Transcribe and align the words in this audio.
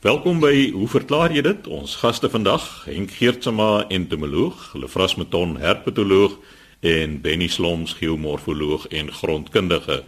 Welkom 0.00 0.38
by 0.40 0.70
Hoe 0.72 0.86
verklaar 0.88 1.28
jy 1.28 1.42
dit? 1.44 1.66
Ons 1.68 1.98
gaste 2.00 2.30
vandag, 2.32 2.62
Henk 2.88 3.10
Geertsma, 3.18 3.82
entomoloog, 3.92 4.70
Lefras 4.80 5.18
Meton, 5.20 5.58
herpetoloog 5.60 6.38
en 6.80 7.18
Benny 7.20 7.50
Sloms, 7.52 7.92
geomorfoloog 7.98 8.86
en 8.96 9.10
grondkundige. 9.12 9.98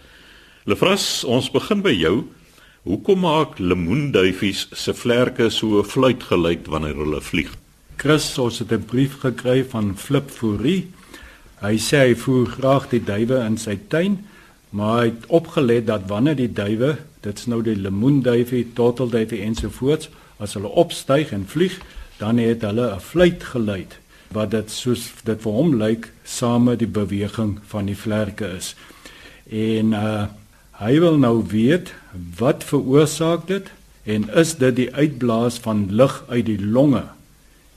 Lefras, 0.65 1.05
ons 1.29 1.51
begin 1.53 1.85
by 1.85 1.93
jou. 1.93 2.15
Hoekom 2.89 3.21
maak 3.27 3.61
lemoenduifies 3.61 4.65
se 4.73 4.97
vlerke 4.97 5.51
so 5.53 5.85
fluitgeluid 5.85 6.73
wanneer 6.73 6.97
hulle 6.97 7.21
vlieg? 7.21 7.53
Chris, 8.01 8.33
ons 8.41 8.65
het 8.65 8.73
'n 8.73 8.89
brief 8.89 9.21
gekry 9.21 9.61
van 9.61 9.93
Flip 9.97 10.31
Fourie. 10.31 10.89
Hy 11.61 11.77
sê 11.77 12.09
hy 12.09 12.15
voer 12.15 12.47
graag 12.47 12.89
die 12.89 13.05
duwe 13.05 13.45
in 13.45 13.59
sy 13.59 13.77
tuin, 13.89 14.25
maar 14.73 14.99
hy 14.99 15.09
het 15.11 15.27
opgelet 15.29 15.87
dat 15.87 16.09
wanneer 16.09 16.37
die 16.39 16.53
duwe 16.53 16.97
dit's 17.23 17.47
nou 17.47 17.61
die 17.63 17.77
lemoenduifie, 17.77 18.65
tortelduifie 18.75 19.43
ensovoorts, 19.45 20.09
as 20.43 20.57
hulle 20.57 20.71
opstyg 20.81 21.31
en 21.37 21.45
vlieg, 21.47 21.77
dan 22.19 22.39
het 22.41 22.65
hulle 22.67 22.95
'n 22.95 23.01
fluit 23.01 23.45
geluid 23.45 23.99
wat 24.33 24.51
dit 24.51 24.71
soos 24.71 25.11
dit 25.25 25.43
vir 25.43 25.53
hom 25.53 25.75
lyk 25.77 26.09
saam 26.25 26.65
met 26.65 26.79
die 26.79 26.89
beweging 26.89 27.59
van 27.69 27.87
die 27.87 27.97
vlerke 27.97 28.49
is. 28.57 28.75
En 29.51 29.93
uh 29.93 30.27
hy 30.83 30.99
wil 30.99 31.19
nou 31.19 31.45
weet 31.47 31.93
wat 32.39 32.65
veroorsaak 32.65 33.47
dit 33.47 33.69
en 34.03 34.25
is 34.35 34.57
dit 34.59 34.77
die 34.77 34.95
uitblaas 34.95 35.59
van 35.63 35.87
lug 35.91 36.25
uit 36.29 36.47
die 36.47 36.67
longe? 36.67 37.05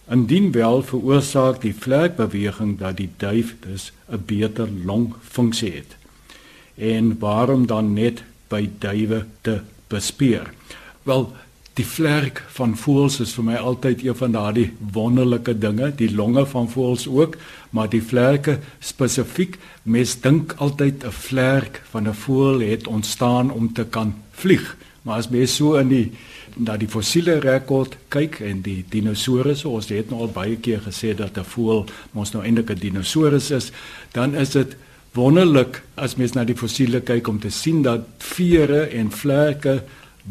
Indien 0.10 0.52
wel 0.52 0.82
veroorsaak 0.84 1.62
die 1.62 1.76
vlerkbeweging 1.76 2.80
dat 2.80 2.98
die 2.98 3.10
duif 3.18 3.56
dus 3.60 3.92
'n 4.10 4.24
beter 4.26 4.68
longfunksie 4.86 5.72
het. 5.72 5.98
En 6.76 7.18
waarom 7.20 7.66
dan 7.68 7.94
net 7.94 8.24
by 8.48 8.70
duwe 8.80 9.26
te 9.42 9.62
bespeer. 9.88 10.54
Wel, 11.04 11.34
die 11.76 11.86
vlerk 11.86 12.40
van 12.56 12.76
voëls 12.80 13.20
is 13.20 13.34
vir 13.36 13.46
my 13.50 13.56
altyd 13.60 14.04
een 14.06 14.16
van 14.16 14.32
daardie 14.32 14.70
wonderlike 14.96 15.58
dinge, 15.60 15.92
die 16.00 16.12
longe 16.16 16.46
van 16.48 16.70
voëls 16.72 17.08
ook, 17.08 17.36
maar 17.76 17.90
die 17.92 18.04
vlerke 18.04 18.60
spesifiek, 18.80 19.58
mens 19.84 20.16
dink 20.24 20.56
altyd 20.58 21.04
'n 21.04 21.12
vlerk 21.12 21.82
van 21.92 22.08
'n 22.08 22.14
voël 22.14 22.60
het 22.60 22.88
ontstaan 22.88 23.52
om 23.52 23.74
te 23.74 23.86
kan 23.86 24.14
vlieg. 24.32 24.78
Maar 25.02 25.18
as 25.18 25.30
mens 25.30 25.56
so 25.56 25.76
in 25.76 25.88
die 25.88 26.12
na 26.56 26.78
die 26.78 26.88
fossiele 26.88 27.40
rekord 27.40 27.98
kyk 28.08 28.40
en 28.40 28.62
die 28.62 28.86
dinosourusse, 28.90 29.68
ons 29.68 29.90
het 29.90 30.10
nou 30.10 30.22
al 30.22 30.32
baie 30.34 30.56
keer 30.56 30.82
gesê 30.82 31.14
dat 31.16 31.38
'n 31.38 31.44
voël 31.44 31.86
mos 32.12 32.32
nou 32.32 32.44
eintlik 32.44 32.70
'n 32.70 32.80
dinosourus 32.80 33.52
is, 33.52 33.72
dan 34.12 34.36
is 34.36 34.50
dit 34.50 34.76
wonderlik 35.16 35.82
as 35.96 36.18
mens 36.20 36.36
na 36.36 36.44
die 36.48 36.58
fossiele 36.58 37.02
kyk 37.06 37.28
om 37.32 37.40
te 37.40 37.52
sien 37.54 37.82
dat 37.86 38.08
vere 38.36 38.86
en 38.92 39.12
vlerke 39.12 39.80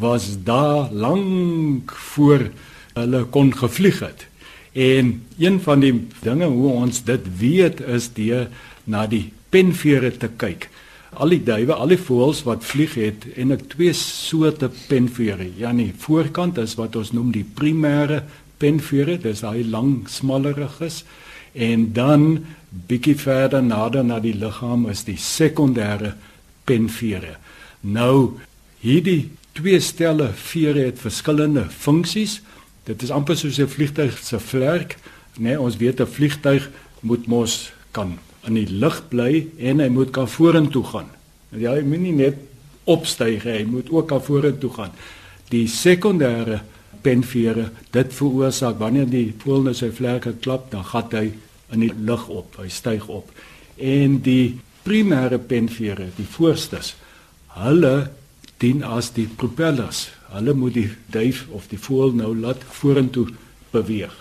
was 0.00 0.30
daar 0.44 0.92
lank 0.92 1.92
voor 2.12 2.48
hulle 2.94 3.24
kon 3.34 3.52
gevlieg 3.54 4.00
het. 4.04 4.26
En 4.74 5.22
een 5.38 5.60
van 5.60 5.80
die 5.80 5.94
dinge 6.22 6.46
hoe 6.50 6.72
ons 6.72 7.02
dit 7.06 7.26
weet 7.38 7.80
is 7.80 8.10
deur 8.14 8.48
na 8.84 9.06
die 9.06 9.32
penvere 9.54 10.10
te 10.18 10.28
kyk. 10.36 10.68
Al 11.14 11.30
die 11.30 11.42
duwe, 11.46 11.74
al 11.74 11.92
die 11.94 12.00
voëls 12.00 12.42
wat 12.46 12.66
vlieg 12.66 12.96
het 12.98 13.26
en 13.38 13.54
ek 13.54 13.69
twee 13.76 13.94
soorte 13.94 14.70
penvere. 14.88 15.46
Ja 15.58 15.70
nee, 15.72 15.94
voorkant 16.02 16.58
is 16.58 16.74
wat 16.80 16.98
ons 16.98 17.14
noem 17.14 17.30
die 17.34 17.46
primêre 17.46 18.24
penvere, 18.58 19.16
dis 19.22 19.44
daai 19.46 19.62
lang 19.62 20.08
smalleriges 20.10 21.04
en 21.54 21.92
dan 21.94 22.44
bietjie 22.89 23.17
verder 23.19 23.62
nader 23.62 24.05
na 24.05 24.19
die 24.20 24.34
liggaam 24.34 24.89
is 24.91 25.05
die 25.06 25.19
sekondêre 25.20 26.14
penvere. 26.67 27.36
Nou 27.81 28.41
hierdie 28.83 29.31
twee 29.55 29.81
stelle 29.81 30.33
vere 30.34 30.89
het 30.89 30.98
verskillende 30.98 31.69
funksies. 31.70 32.41
Dit 32.84 33.03
is 33.03 33.11
amper 33.11 33.36
soos 33.36 33.58
'n 33.58 33.69
vliegtuig 33.69 34.19
se 34.19 34.39
vlerk, 34.39 34.97
né? 35.39 35.42
Nee, 35.42 35.61
ons 35.61 35.77
weet 35.77 36.00
'n 36.00 36.06
vliegtuig 36.06 36.70
moet 37.00 37.27
mos 37.27 37.72
kan 37.92 38.19
in 38.47 38.55
die 38.55 38.69
lug 38.69 39.03
bly 39.09 39.47
en 39.59 39.81
hy 39.81 39.88
moet 39.88 40.10
kan 40.10 40.28
vorentoe 40.28 40.84
gaan. 40.84 41.09
Ja, 41.50 41.72
hy 41.72 41.82
moet 41.82 42.00
nie 42.00 42.12
net 42.12 42.37
opstyg, 42.84 43.44
hy 43.44 43.65
moet 43.69 43.91
ook 43.91 44.09
kan 44.09 44.22
vorentoe 44.22 44.71
gaan. 44.71 44.91
Die 45.48 45.66
sekondêre 45.69 46.60
penvere, 47.03 47.71
dit 47.91 48.15
veroorsaak 48.15 48.78
wanneer 48.78 49.06
die 49.06 49.34
voël 49.38 49.62
nou 49.62 49.75
sy 49.75 49.91
vlerke 49.91 50.34
klap, 50.41 50.71
dan 50.71 50.84
gat 50.84 51.12
hy 51.12 51.32
in 51.74 51.84
die 51.86 51.94
lug 52.06 52.28
op, 52.32 52.58
hy 52.60 52.68
styg 52.72 53.06
op. 53.12 53.30
En 53.76 54.20
die 54.24 54.58
primêre 54.84 55.38
penvere, 55.38 56.10
die 56.16 56.28
voorstes, 56.28 56.94
hulle 57.58 58.10
dien 58.62 58.84
as 58.86 59.12
die 59.16 59.26
propellers. 59.28 60.08
Hulle 60.34 60.54
moet 60.56 60.76
die 60.78 60.88
duif 61.14 61.44
of 61.54 61.68
die 61.70 61.80
voël 61.80 62.14
nou 62.16 62.32
laat 62.36 62.62
vorentoe 62.78 63.28
beweeg. 63.74 64.14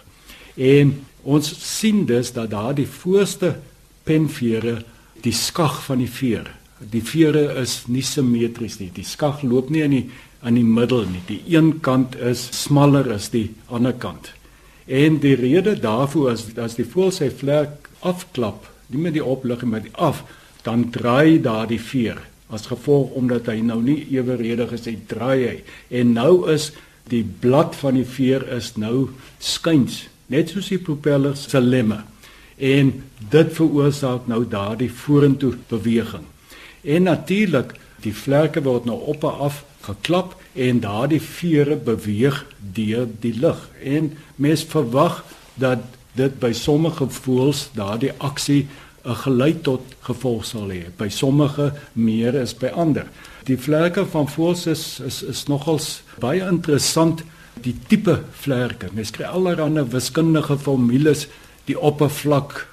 En 0.55 0.97
ons 1.23 1.53
sien 1.63 2.03
dus 2.05 2.33
dat 2.35 2.51
daardie 2.51 2.89
voorste 2.89 3.55
penvere 4.03 4.81
die 5.23 5.33
skag 5.33 5.79
van 5.85 6.03
die 6.03 6.11
veer. 6.11 6.49
Die 6.91 7.03
vere 7.05 7.45
is 7.61 7.83
nie 7.87 8.03
simmetries 8.03 8.79
nie. 8.81 8.91
Die 8.91 9.07
skag 9.07 9.43
loop 9.47 9.71
nie 9.71 9.83
in 9.85 9.97
die 9.97 10.05
aan 10.43 10.57
die 10.59 10.67
middel 10.67 11.05
nie. 11.07 11.21
Die 11.29 11.39
een 11.55 11.77
kant 11.85 12.17
is 12.19 12.43
smaller 12.51 13.07
as 13.15 13.29
die 13.31 13.47
ander 13.71 13.95
kant. 13.95 14.33
En 14.85 15.19
die 15.23 15.35
rede 15.39 15.77
daarvoor 15.79 16.31
is 16.31 16.45
as 16.59 16.75
die 16.75 16.87
voël 16.87 17.11
sy 17.15 17.29
vlek 17.31 17.89
afklap, 18.03 18.67
nie 18.91 19.01
met 19.05 19.15
die 19.15 19.23
oplig 19.23 19.63
maar 19.63 19.83
die 19.85 19.95
af, 19.95 20.23
dan 20.63 20.89
draai 20.91 21.39
daardie 21.43 21.81
veer 21.81 22.19
as 22.53 22.67
gevolg 22.69 23.15
omdat 23.17 23.47
hy 23.49 23.61
nou 23.65 23.79
nie 23.81 24.03
eweredig 24.13 24.73
is, 24.75 24.85
hy 24.85 24.97
draai 25.09 25.39
hy. 25.41 25.55
En 25.89 26.13
nou 26.13 26.43
is 26.51 26.71
die 27.09 27.23
blad 27.23 27.75
van 27.79 27.97
die 27.97 28.07
veer 28.07 28.45
is 28.55 28.73
nou 28.79 29.09
skuins, 29.43 30.03
net 30.31 30.53
soos 30.53 30.69
die 30.71 30.81
propellers 30.81 31.47
se 31.49 31.61
lemme. 31.61 32.03
En 32.57 32.93
dit 33.33 33.55
veroorsaak 33.57 34.27
nou 34.29 34.43
daardie 34.49 34.91
vorentoe 34.93 35.55
beweging. 35.71 36.27
En 36.83 37.07
natuurlik, 37.09 37.73
die 38.03 38.13
vlerke 38.15 38.63
word 38.63 38.85
nou 38.85 38.99
op 39.13 39.23
en 39.23 39.43
af 39.47 39.63
geklap 39.83 40.35
en 40.53 40.79
daardie 40.83 41.21
vere 41.21 41.75
beweeg 41.75 42.43
deur 42.75 43.07
die 43.19 43.33
lug. 43.39 43.69
En 43.83 44.13
mens 44.35 44.63
verwag 44.63 45.23
dat 45.59 45.83
dit 46.17 46.39
by 46.39 46.51
sommige 46.53 47.07
voëls 47.09 47.69
daardie 47.75 48.13
aksie 48.17 48.67
'n 49.03 49.15
geluid 49.15 49.63
tot 49.63 49.81
gevolg 50.07 50.45
sal 50.45 50.69
hê. 50.71 50.87
By 50.97 51.09
sommige 51.09 51.73
meer 51.93 52.39
as 52.39 52.53
by 52.53 52.67
ander. 52.67 53.07
Die 53.43 53.57
vlerke 53.57 54.05
van 54.05 54.27
voëls 54.27 54.67
is 54.67 54.99
is, 54.99 55.23
is 55.23 55.47
nogals 55.47 56.03
baie 56.19 56.47
interessant 56.47 57.23
die 57.61 57.75
tipe 57.87 58.21
vlerke. 58.31 58.87
Mens 58.93 59.11
kry 59.11 59.25
allerlei 59.25 59.83
wiskundige 59.83 60.57
formules 60.57 61.27
die 61.65 61.79
oppervlak 61.79 62.67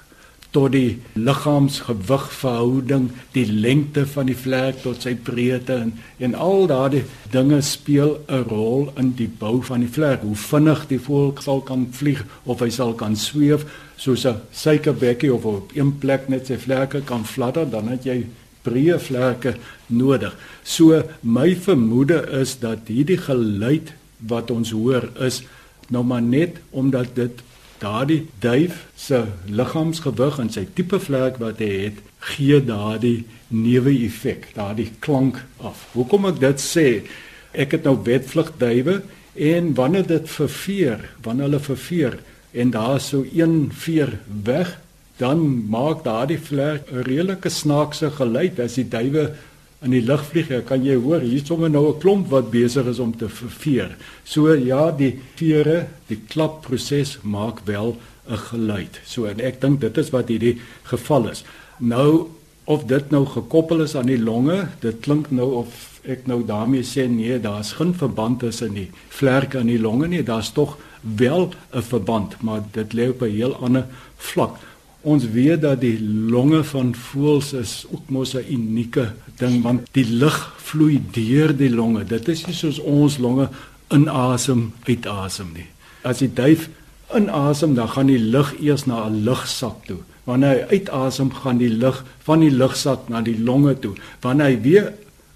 tot 0.51 0.73
die 0.73 0.99
liggaamsgewig 1.15 2.25
verhouding, 2.35 3.07
die 3.31 3.45
lengte 3.47 4.03
van 4.13 4.27
die 4.27 4.35
vlek 4.35 4.81
tot 4.83 5.05
sy 5.05 5.13
breedte 5.15 5.77
en 5.85 5.93
en 6.19 6.35
al 6.35 6.67
daardie 6.69 7.03
dinge 7.31 7.61
speel 7.63 8.19
'n 8.27 8.43
rol 8.49 8.91
in 8.97 9.13
die 9.15 9.29
bou 9.39 9.61
van 9.63 9.79
die 9.79 9.93
vlek. 9.97 10.21
Hoe 10.21 10.35
vinnig 10.35 10.87
die 10.87 10.99
voël 10.99 11.33
sal 11.39 11.61
kan 11.61 11.87
vlieg 11.91 12.25
of 12.43 12.59
hy 12.59 12.69
sal 12.69 12.93
kan 12.93 13.15
sweef 13.15 13.65
soos 13.97 14.25
'n 14.25 14.41
suikerbekkie 14.51 15.33
of 15.33 15.45
op 15.45 15.71
een 15.73 15.97
plek 15.97 16.29
net 16.29 16.47
sy 16.47 16.57
vlerke 16.57 17.01
kan 17.01 17.25
fladder, 17.25 17.69
dan 17.69 17.87
het 17.87 18.03
jy 18.03 18.25
breë 18.63 18.99
vlerke 18.99 19.55
nodig. 19.87 20.35
So 20.63 21.03
my 21.21 21.55
vermoede 21.55 22.27
is 22.41 22.59
dat 22.59 22.87
hierdie 22.87 23.17
geluid 23.17 23.93
wat 24.27 24.51
ons 24.51 24.71
hoor 24.71 25.09
is 25.19 25.43
nou 25.89 26.03
maar 26.03 26.21
net 26.21 26.57
omdat 26.69 27.15
dit 27.15 27.41
daardie 27.81 28.27
duif 28.43 28.85
se 28.95 29.23
liggaamsgewig 29.49 30.39
en 30.43 30.51
sy 30.53 30.67
tipe 30.77 30.99
vlek 31.01 31.39
wat 31.41 31.61
hy 31.63 31.71
het, 31.87 32.01
gee 32.31 32.59
daardie 32.61 33.23
neuwe 33.49 33.93
effek, 34.05 34.51
daardie 34.55 34.91
klank 35.01 35.41
af. 35.57 35.87
Hoekom 35.95 36.29
ek 36.29 36.41
dit 36.43 36.61
sê? 36.61 36.87
Ek 37.51 37.73
het 37.75 37.87
nou 37.87 37.97
wetvlug 38.05 38.53
duwe 38.61 39.01
en 39.33 39.73
wanneer 39.75 40.05
dit 40.07 40.29
verveer, 40.29 41.09
wanneer 41.25 41.49
hulle 41.49 41.63
verveer 41.65 42.19
en 42.51 42.71
daar 42.75 42.99
so 43.01 43.25
een 43.33 43.71
veer 43.73 44.17
weg, 44.45 44.77
dan 45.17 45.41
maak 45.69 46.03
daardie 46.05 46.39
vlek 46.39 46.89
'n 46.91 47.05
redelike 47.07 47.49
snaakse 47.49 48.09
geluid 48.11 48.59
as 48.59 48.75
die 48.75 48.87
duwe 48.87 49.33
in 49.81 49.95
die 49.95 50.03
lug 50.05 50.21
vlieg, 50.29 50.51
kan 50.65 50.83
jy 50.85 50.95
hoor 51.01 51.23
hier 51.25 51.41
sommer 51.45 51.69
nou 51.69 51.87
'n 51.89 51.99
klomp 51.99 52.29
wat 52.29 52.51
besig 52.51 52.85
is 52.85 52.99
om 52.99 53.17
te 53.17 53.29
verveer. 53.29 53.97
So 54.23 54.53
ja, 54.53 54.91
die 54.91 55.19
vere, 55.35 55.87
die 56.07 56.19
klapproses 56.27 57.17
maak 57.23 57.61
wel 57.65 57.97
'n 58.29 58.37
geluid. 58.37 58.99
So 59.05 59.25
en 59.25 59.39
ek 59.39 59.61
dink 59.61 59.81
dit 59.81 59.97
is 59.97 60.11
wat 60.11 60.27
hierdie 60.27 60.61
geval 60.83 61.29
is. 61.29 61.43
Nou 61.79 62.27
of 62.65 62.85
dit 62.85 63.09
nou 63.11 63.25
gekoppel 63.25 63.81
is 63.81 63.95
aan 63.95 64.05
die 64.05 64.21
longe, 64.21 64.67
dit 64.81 64.99
klink 65.01 65.31
nou 65.31 65.51
of 65.63 65.99
ek 66.03 66.27
nou 66.27 66.43
daarmee 66.45 66.83
sê 66.83 67.07
nee, 67.09 67.39
daar's 67.39 67.73
geen 67.77 67.93
verband 67.93 68.39
tussen 68.39 68.73
die 68.73 68.89
vlerke 69.09 69.59
in 69.59 69.67
die 69.67 69.81
longe 69.81 70.07
nie, 70.07 70.23
daar's 70.23 70.51
tog 70.53 70.77
wel 71.01 71.53
'n 71.73 71.81
verband, 71.81 72.41
maar 72.41 72.63
dit 72.71 72.93
lê 72.93 73.09
op 73.09 73.21
'n 73.21 73.29
heel 73.29 73.55
ander 73.55 73.85
vlak. 74.17 74.57
Ons 75.01 75.25
weet 75.33 75.61
dat 75.61 75.79
die 75.81 75.97
longe 76.29 76.61
van 76.63 76.91
voëls 76.93 77.53
is 77.57 77.85
ook 77.89 78.09
mos 78.13 78.35
'n 78.35 78.45
unieke 78.49 79.13
ding 79.37 79.63
want 79.63 79.87
die 79.91 80.05
lug 80.05 80.53
vloei 80.57 81.01
deur 81.11 81.57
die 81.57 81.69
longe. 81.69 82.05
Dit 82.05 82.27
is 82.27 82.45
nie 82.45 82.55
soos 82.55 82.79
ons 82.79 83.17
longe 83.17 83.49
inasem, 83.89 84.73
uitasem 84.83 85.47
nie. 85.53 85.65
As 86.01 86.17
die 86.17 86.33
duif 86.33 86.69
inasem, 87.15 87.75
dan 87.75 87.89
gaan 87.89 88.07
die 88.07 88.19
lug 88.19 88.53
eers 88.59 88.85
na 88.85 89.07
'n 89.07 89.23
lugsak 89.23 89.85
toe. 89.85 89.97
Wanneer 90.23 90.49
hy 90.49 90.77
uitasem, 90.77 91.33
gaan 91.33 91.57
die 91.57 91.73
lug 91.73 92.05
van 92.23 92.39
die 92.39 92.51
lugsak 92.51 93.09
na 93.09 93.21
die 93.21 93.39
longe 93.39 93.79
toe. 93.79 93.95
Wanneer 94.21 94.45
hy 94.45 94.61
weer 94.61 94.93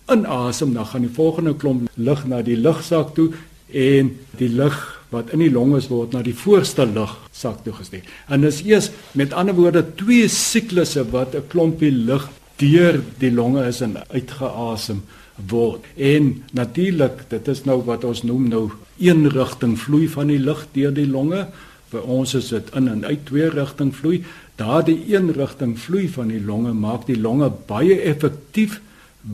inasem, 0.07 0.73
dan 0.73 0.85
gaan 0.85 1.01
die 1.01 1.13
volgende 1.13 1.55
klomp 1.55 1.89
lug 1.95 2.25
na 2.27 2.41
die 2.41 2.57
lugsak 2.57 3.15
toe 3.15 3.31
en 3.71 4.17
die 4.37 4.49
lug 4.49 4.94
wat 5.09 5.33
in 5.33 5.39
die 5.39 5.51
longe 5.51 5.77
is 5.77 5.89
word 5.91 6.13
na 6.13 6.21
die 6.25 6.35
voorste 6.35 6.85
lugsak 6.85 7.63
toe 7.65 7.73
gestuur. 7.73 8.07
En 8.29 8.41
dis 8.41 8.63
eers 8.65 8.91
met 9.13 9.33
ander 9.33 9.55
woorde 9.55 9.83
twee 9.99 10.27
siklusse 10.27 11.05
wat 11.11 11.35
'n 11.35 11.47
klompie 11.47 11.91
lug 11.91 12.29
deur 12.57 13.01
die 13.19 13.31
longe 13.31 13.67
is 13.67 13.81
en 13.81 13.97
uitgeasem 14.09 15.03
word. 15.35 15.83
En 15.95 16.43
natuurlik, 16.51 17.29
dit 17.29 17.47
is 17.47 17.63
nou 17.63 17.81
wat 17.83 18.03
ons 18.03 18.23
noem 18.23 18.47
nou 18.47 18.71
een 18.99 19.29
rigting 19.29 19.79
vloei 19.79 20.07
van 20.07 20.27
die 20.27 20.39
lug 20.39 20.67
deur 20.71 20.93
die 20.93 21.07
longe. 21.07 21.47
Vir 21.91 22.01
ons 22.01 22.33
is 22.33 22.49
dit 22.49 22.71
in 22.75 22.87
en 22.87 23.05
uit 23.05 23.25
twee 23.25 23.49
rigting 23.49 23.95
vloei. 23.95 24.23
Daardie 24.55 25.01
een 25.11 25.33
rigting 25.35 25.79
vloei 25.79 26.07
van 26.07 26.31
die 26.31 26.41
longe 26.41 26.73
maak 26.73 27.05
die 27.05 27.19
longe 27.19 27.51
baie 27.67 27.99
effektief 28.01 28.81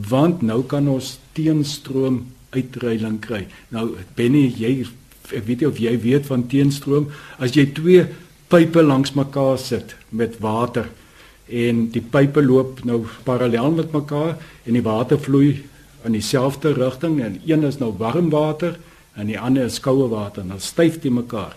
want 0.08 0.42
nou 0.42 0.62
kan 0.64 0.88
ons 0.88 1.18
teenstroom 1.36 2.22
uitreiling 2.50 3.20
kry. 3.20 3.46
Nou 3.68 3.92
Benny, 4.16 4.46
jy 4.56 4.86
ek 5.30 5.46
weet 5.46 5.62
nie 5.62 5.70
of 5.70 5.78
jy 5.78 5.94
weet 6.02 6.26
van 6.26 6.46
teenstroom 6.50 7.10
as 7.38 7.54
jy 7.56 7.68
twee 7.76 8.06
pype 8.52 8.82
langs 8.82 9.14
mekaar 9.16 9.58
sit 9.58 9.94
met 10.10 10.40
water 10.42 10.88
en 11.48 11.86
die 11.92 12.02
pype 12.02 12.42
loop 12.42 12.82
nou 12.88 13.04
parallel 13.24 13.76
met 13.78 13.92
mekaar 13.92 14.36
en 14.66 14.78
die 14.78 14.84
water 14.84 15.20
vloei 15.20 15.62
in 16.04 16.16
dieselfde 16.16 16.72
rigting 16.74 17.20
en 17.22 17.40
een 17.46 17.64
is 17.64 17.78
nou 17.78 17.92
warm 17.98 18.30
water 18.30 18.78
en 19.14 19.28
die 19.28 19.38
ander 19.38 19.68
is 19.68 19.80
koue 19.80 20.08
water 20.10 20.42
en 20.42 20.54
dan 20.54 20.60
styf 20.60 21.00
dit 21.00 21.12
mekaar. 21.12 21.54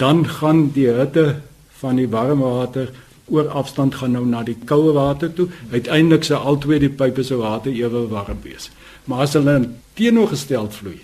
Dan 0.00 0.24
gaan 0.28 0.70
die 0.74 0.88
hitte 0.90 1.40
van 1.80 2.00
die 2.00 2.08
warm 2.08 2.42
water 2.42 2.90
oor 3.32 3.48
afstand 3.56 3.94
gaan 4.00 4.16
nou 4.16 4.24
na 4.26 4.42
die 4.44 4.56
koue 4.68 4.92
water 4.96 5.32
toe. 5.32 5.48
Uiteindelik 5.72 6.24
sal 6.24 6.44
albei 6.44 6.80
die 6.82 6.92
pype 6.92 7.24
se 7.24 7.36
water 7.40 7.72
ewe 7.72 8.06
warm 8.10 8.40
wees. 8.42 8.70
Maar 9.04 9.26
as 9.26 9.36
hulle 9.36 9.58
teenoorgestel 9.98 10.70
vloei, 10.72 11.00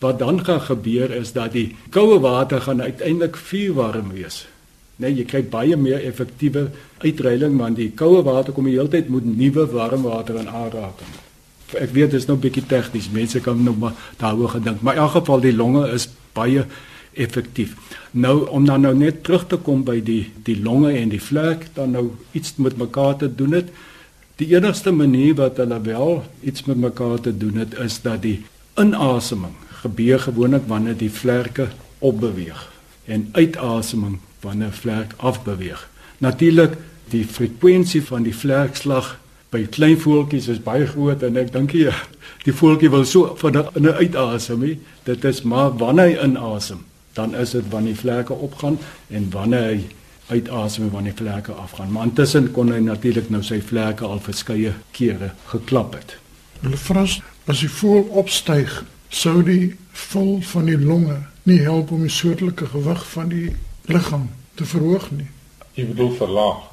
wat 0.00 0.18
dan 0.18 0.44
gaan 0.44 0.60
gebeur 0.60 1.10
is 1.12 1.32
dat 1.32 1.52
die 1.52 1.76
koue 1.92 2.18
water 2.20 2.60
gaan 2.60 2.82
uiteindelik 2.82 3.36
vuur 3.36 3.74
warm 3.76 4.12
wees. 4.16 4.46
Nee, 4.96 5.12
jy 5.14 5.24
kry 5.28 5.42
baie 5.44 5.76
meer 5.76 6.04
effektiewe 6.04 6.68
uitreiling 7.04 7.56
want 7.60 7.76
die 7.80 7.90
koue 7.96 8.22
water 8.24 8.56
kom 8.56 8.68
die 8.68 8.78
hele 8.78 8.92
tyd 8.92 9.10
met 9.12 9.28
nuwe 9.28 9.66
warm 9.72 10.06
water 10.08 10.40
in 10.40 10.48
aanraking. 10.48 11.12
Ek 11.76 11.92
weet 11.94 12.10
dit 12.10 12.20
is 12.20 12.26
nou 12.26 12.36
'n 12.36 12.40
bietjie 12.40 12.66
tegnies. 12.66 13.10
Mense 13.12 13.40
kan 13.40 13.62
nog 13.62 13.78
maar 13.78 13.94
daaroor 14.16 14.48
gedink, 14.48 14.80
maar 14.80 14.94
in 14.94 15.00
elk 15.00 15.10
geval 15.10 15.40
die 15.40 15.56
longe 15.56 15.88
is 15.92 16.08
baie 16.32 16.64
effektief. 17.12 17.76
Nou 18.10 18.48
om 18.48 18.64
dan 18.64 18.80
nou 18.80 18.94
net 18.94 19.24
terug 19.24 19.46
te 19.46 19.56
kom 19.56 19.84
by 19.84 20.00
die 20.00 20.32
die 20.44 20.62
longe 20.62 20.92
en 20.92 21.08
die 21.08 21.22
vlek 21.22 21.66
dan 21.74 21.90
nou 21.90 22.10
iets 22.32 22.56
met 22.56 22.76
mekaar 22.76 23.16
te 23.16 23.34
doen 23.34 23.52
het. 23.52 23.68
Die 24.36 24.54
enigste 24.56 24.90
manier 24.90 25.34
wat 25.34 25.56
hulle 25.56 25.80
wel 25.80 26.24
iets 26.40 26.64
met 26.64 26.76
mekaar 26.76 27.20
te 27.20 27.36
doen 27.36 27.56
het 27.56 27.74
is 27.74 28.00
dat 28.02 28.22
die 28.22 28.42
inaseming 28.76 29.54
gebeur 29.82 30.20
gewoonlik 30.20 30.66
wanneer 30.66 30.96
die 30.96 31.10
vlerke 31.10 31.68
opbeweeg 31.98 32.68
en 33.04 33.28
uitaseming 33.32 34.18
wanneer 34.40 34.72
vlerk 34.72 35.14
afbeweeg. 35.16 35.88
Natuurlik 36.18 36.76
die 37.10 37.24
frekwensie 37.24 38.02
van 38.04 38.22
die 38.22 38.34
vlerkslag 38.36 39.16
by 39.50 39.64
klein 39.66 39.98
voeltjies 39.98 40.48
is 40.48 40.62
baie 40.62 40.86
groot 40.86 41.22
en 41.26 41.36
ek 41.36 41.50
dink 41.52 41.74
jy 41.74 41.90
die 42.46 42.54
voeltjie 42.54 42.90
wil 42.90 43.04
so 43.04 43.34
van 43.40 43.56
'n 43.56 43.88
uitasem, 43.88 44.78
dit 45.04 45.24
is 45.24 45.42
maar 45.42 45.76
wanneer 45.76 46.06
hy 46.06 46.24
inasem 46.24 46.84
dan 47.12 47.34
is 47.34 47.50
dit 47.50 47.64
wanneer 47.68 47.92
die 47.92 48.00
vlerke 48.00 48.32
opgaan 48.32 48.78
en 49.08 49.30
wanneer 49.30 49.66
hy 49.70 49.80
uitasem 50.30 50.90
wanneer 50.90 51.14
die 51.14 51.24
vlerke 51.24 51.52
afgaan. 51.52 51.92
Maar 51.92 52.08
intussen 52.10 52.50
kon 52.54 52.70
hy 52.72 52.78
natuurlik 52.78 53.30
nou 53.30 53.42
sy 53.42 53.60
vlerke 53.60 54.06
al 54.06 54.22
verskeie 54.22 54.74
kere 54.96 55.32
geklap 55.50 55.96
het. 55.98 56.16
Hulle 56.60 56.78
vras 56.78 57.18
as 57.50 57.64
die 57.64 57.72
voel 57.80 58.06
opstyg, 58.22 58.82
sou 59.10 59.42
die 59.42 59.76
vol 60.10 60.38
van 60.52 60.70
die 60.70 60.78
longe 60.78 61.18
nie 61.42 61.60
help 61.64 61.90
om 61.92 62.02
die 62.06 62.12
soortelike 62.14 62.66
gewig 62.70 63.04
van 63.12 63.28
die 63.32 63.50
liggaam 63.90 64.28
te 64.54 64.64
verhoog 64.64 65.10
nie. 65.10 65.28
Jy 65.74 65.86
bedoel 65.92 66.12
verlaag. 66.18 66.66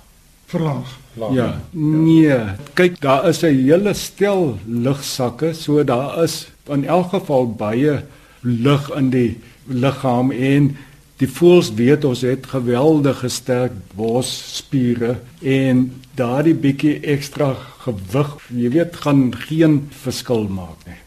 Verlaag. 0.48 0.96
Laag. 1.18 1.34
Ja, 1.34 1.48
nee, 1.74 2.38
kyk 2.78 3.00
daar 3.02 3.28
is 3.30 3.42
'n 3.44 3.58
hele 3.58 3.94
stel 3.94 4.60
lugsakke, 4.66 5.54
so 5.54 5.84
daar 5.84 6.24
is 6.24 6.48
in 6.70 6.86
elk 6.86 7.10
geval 7.10 7.48
baie 7.52 8.04
lug 8.42 8.90
in 8.96 9.10
die 9.10 9.38
liggaam 9.66 10.32
en 10.32 10.78
die 11.18 11.28
voels 11.28 11.74
weet 11.74 12.06
ons 12.06 12.22
het 12.22 12.46
geweldige 12.46 13.30
sterk 13.30 13.72
borsspiere 13.96 15.18
en 15.42 16.02
daardie 16.16 16.54
bietjie 16.54 17.00
ekstra 17.00 17.56
gewig, 17.82 18.38
jy 18.54 18.70
weet, 18.70 18.96
gaan 18.96 19.34
geen 19.36 19.88
verskil 20.04 20.48
maak 20.48 20.86
nie. 20.86 21.00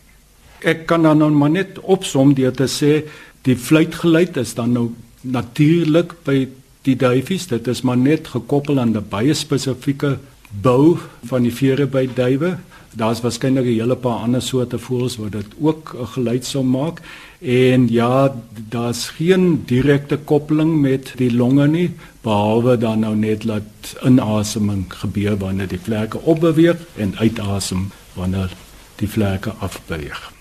Ek 0.64 0.86
kan 0.86 1.02
dan 1.02 1.18
nou 1.18 1.30
maar 1.30 1.50
net 1.50 1.78
opsom 1.80 2.34
deur 2.34 2.52
te 2.52 2.68
sê 2.68 3.04
die 3.42 3.56
fluitgeluid 3.56 4.36
is 4.36 4.54
dan 4.54 4.72
nou 4.72 4.90
natuurlik 5.22 6.14
by 6.24 6.48
die 6.82 6.96
duifies, 6.96 7.46
dit 7.46 7.66
is 7.68 7.82
maar 7.82 7.96
net 7.96 8.28
gekoppel 8.28 8.80
aan 8.80 8.96
'n 8.96 9.08
baie 9.08 9.34
spesifieke 9.34 10.18
bou 10.50 10.98
van 11.24 11.42
die 11.42 11.52
vere 11.52 11.86
by 11.86 12.08
duwe. 12.14 12.58
Daar's 12.96 13.20
waarskynlik 13.20 13.64
'n 13.64 13.80
hele 13.80 13.96
paar 13.96 14.24
ander 14.24 14.42
soorte 14.42 14.78
voëls 14.78 15.16
wat 15.16 15.32
dit 15.32 15.46
ook 15.60 15.94
'n 15.94 16.06
geluid 16.06 16.44
sou 16.44 16.64
maak 16.64 17.00
En 17.40 17.88
ja, 17.88 18.34
daar's 18.68 19.08
geen 19.08 19.62
direkte 19.66 20.16
koppeling 20.16 20.80
met 20.80 21.12
die 21.16 21.32
longe 21.32 21.66
nie, 21.68 21.94
behalwe 22.20 22.76
dan 22.76 22.98
nou 23.00 23.16
net 23.16 23.46
dat 23.48 23.94
inaseming 24.04 24.84
gebeur 24.92 25.36
wanneer 25.36 25.68
die 25.68 25.80
vlerke 25.80 26.20
opbeweeg 26.20 26.76
en 26.96 27.16
uitasem 27.16 27.88
wanneer 28.12 28.52
die 28.96 29.08
vlerke 29.08 29.50
afbeweeg. 29.50 30.32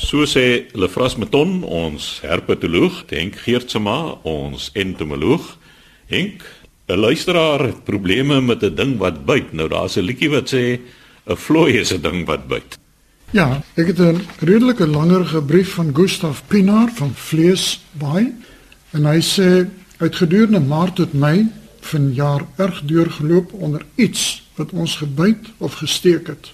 So 0.00 0.24
sê 0.24 0.66
Lefras 0.72 1.18
Meton, 1.20 1.60
ons 1.62 2.20
herpetoloog, 2.24 3.04
Henk 3.12 3.36
Geertsma, 3.44 4.16
ons 4.24 4.70
entomoloog. 4.72 5.44
Henk, 6.08 6.40
'n 6.88 6.98
luisteraar 6.98 7.60
het 7.68 7.84
probleme 7.84 8.40
met 8.40 8.62
'n 8.64 8.74
ding 8.74 8.96
wat 8.98 9.24
byt. 9.26 9.52
Nou 9.52 9.68
daar's 9.68 9.96
'n 9.96 10.08
liedjie 10.08 10.30
wat 10.30 10.48
sê 10.48 10.80
'n 11.26 11.36
vlooi 11.36 11.78
is 11.78 11.92
'n 11.92 12.00
ding 12.00 12.26
wat 12.26 12.48
byt. 12.48 12.78
Ja, 13.30 13.62
ek 13.76 13.86
het 13.86 14.00
'n 14.00 14.26
redelike 14.40 14.86
langer 14.86 15.42
brief 15.42 15.74
van 15.74 15.94
Gustaf 15.94 16.42
Pinaar 16.46 16.90
van 16.94 17.12
Vleesbaai 17.14 18.34
en 18.90 19.04
hy 19.04 19.20
sê 19.20 19.68
uit 19.98 20.16
gedurende 20.16 20.60
Maart 20.60 20.96
tot 20.96 21.12
Mei 21.12 21.46
van 21.80 22.14
jaar 22.14 22.46
erg 22.56 22.82
deurgeloop 22.84 23.52
onder 23.52 23.84
iets 23.94 24.42
wat 24.54 24.72
ons 24.72 24.96
gebyt 24.96 25.52
of 25.58 25.74
gesteek 25.74 26.26
het. 26.26 26.52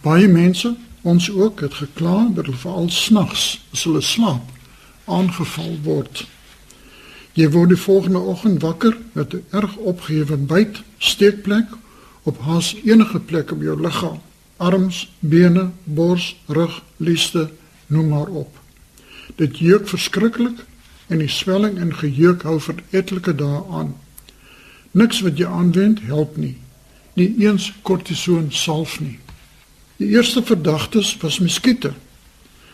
Baie 0.00 0.28
mense, 0.28 0.76
ons 1.04 1.30
ook, 1.30 1.60
het 1.60 1.74
gekla 1.80 2.30
dat 2.34 2.48
hulle 2.48 2.60
veral 2.64 2.90
snags 2.90 3.46
as 3.72 3.84
hulle 3.84 4.02
slaap 4.02 4.50
aangeval 5.04 5.76
word. 5.84 6.24
Jy 7.36 7.48
word 7.52 7.74
die 7.74 7.80
volgende 7.80 8.18
oggend 8.18 8.62
wakker 8.62 8.96
met 9.12 9.34
'n 9.34 9.44
erg 9.50 9.76
opgehewe 9.76 10.36
byt, 10.36 10.82
steekplek 10.98 11.76
op 12.22 12.38
haas 12.48 12.74
enige 12.84 13.20
plek 13.20 13.52
op 13.52 13.60
jou 13.62 13.80
liggaam 13.80 14.20
arms, 14.56 15.12
bene, 15.18 15.70
bors, 15.84 16.36
rug, 16.46 16.82
lieste, 16.96 17.50
noem 17.86 18.08
maar 18.08 18.26
op. 18.26 18.60
Dit 19.36 19.58
juk 19.58 19.88
verskriklik 19.88 20.64
en 21.06 21.18
die 21.18 21.28
swelling 21.28 21.78
en 21.78 21.94
gejuk 21.94 22.44
hou 22.48 22.58
vir 22.60 22.82
etlike 22.90 23.34
dae 23.34 23.62
aan. 23.70 23.94
Niks 24.94 25.20
wat 25.26 25.38
jy 25.38 25.48
aanwend 25.50 26.04
help 26.08 26.36
nie. 26.36 26.56
Nie 27.18 27.34
eens 27.42 27.72
kortison 27.82 28.50
salf 28.54 29.00
nie. 29.00 29.18
Die 30.04 30.12
eerste 30.12 30.42
verdagtes 30.44 31.16
was 31.20 31.38
muskiete. 31.38 31.92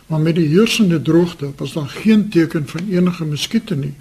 Maar 0.06 0.20
met 0.20 0.34
die 0.34 0.48
heersende 0.48 1.02
droogte 1.02 1.52
was 1.56 1.72
daar 1.72 1.88
geen 1.88 2.28
teken 2.28 2.68
van 2.68 2.88
enige 2.90 3.24
muskiete 3.24 3.76
nie. 3.76 3.94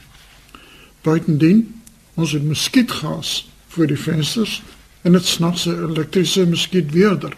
Buitendien, 1.01 1.81
ons 2.13 2.31
het 2.31 2.43
muskietgas 2.43 3.50
voor 3.67 3.88
die 3.88 4.00
vensters 4.00 4.62
en 5.01 5.12
dit 5.12 5.25
snags 5.25 5.67
'n 5.67 5.77
elektriese 5.89 6.45
muskietweerder 6.45 7.38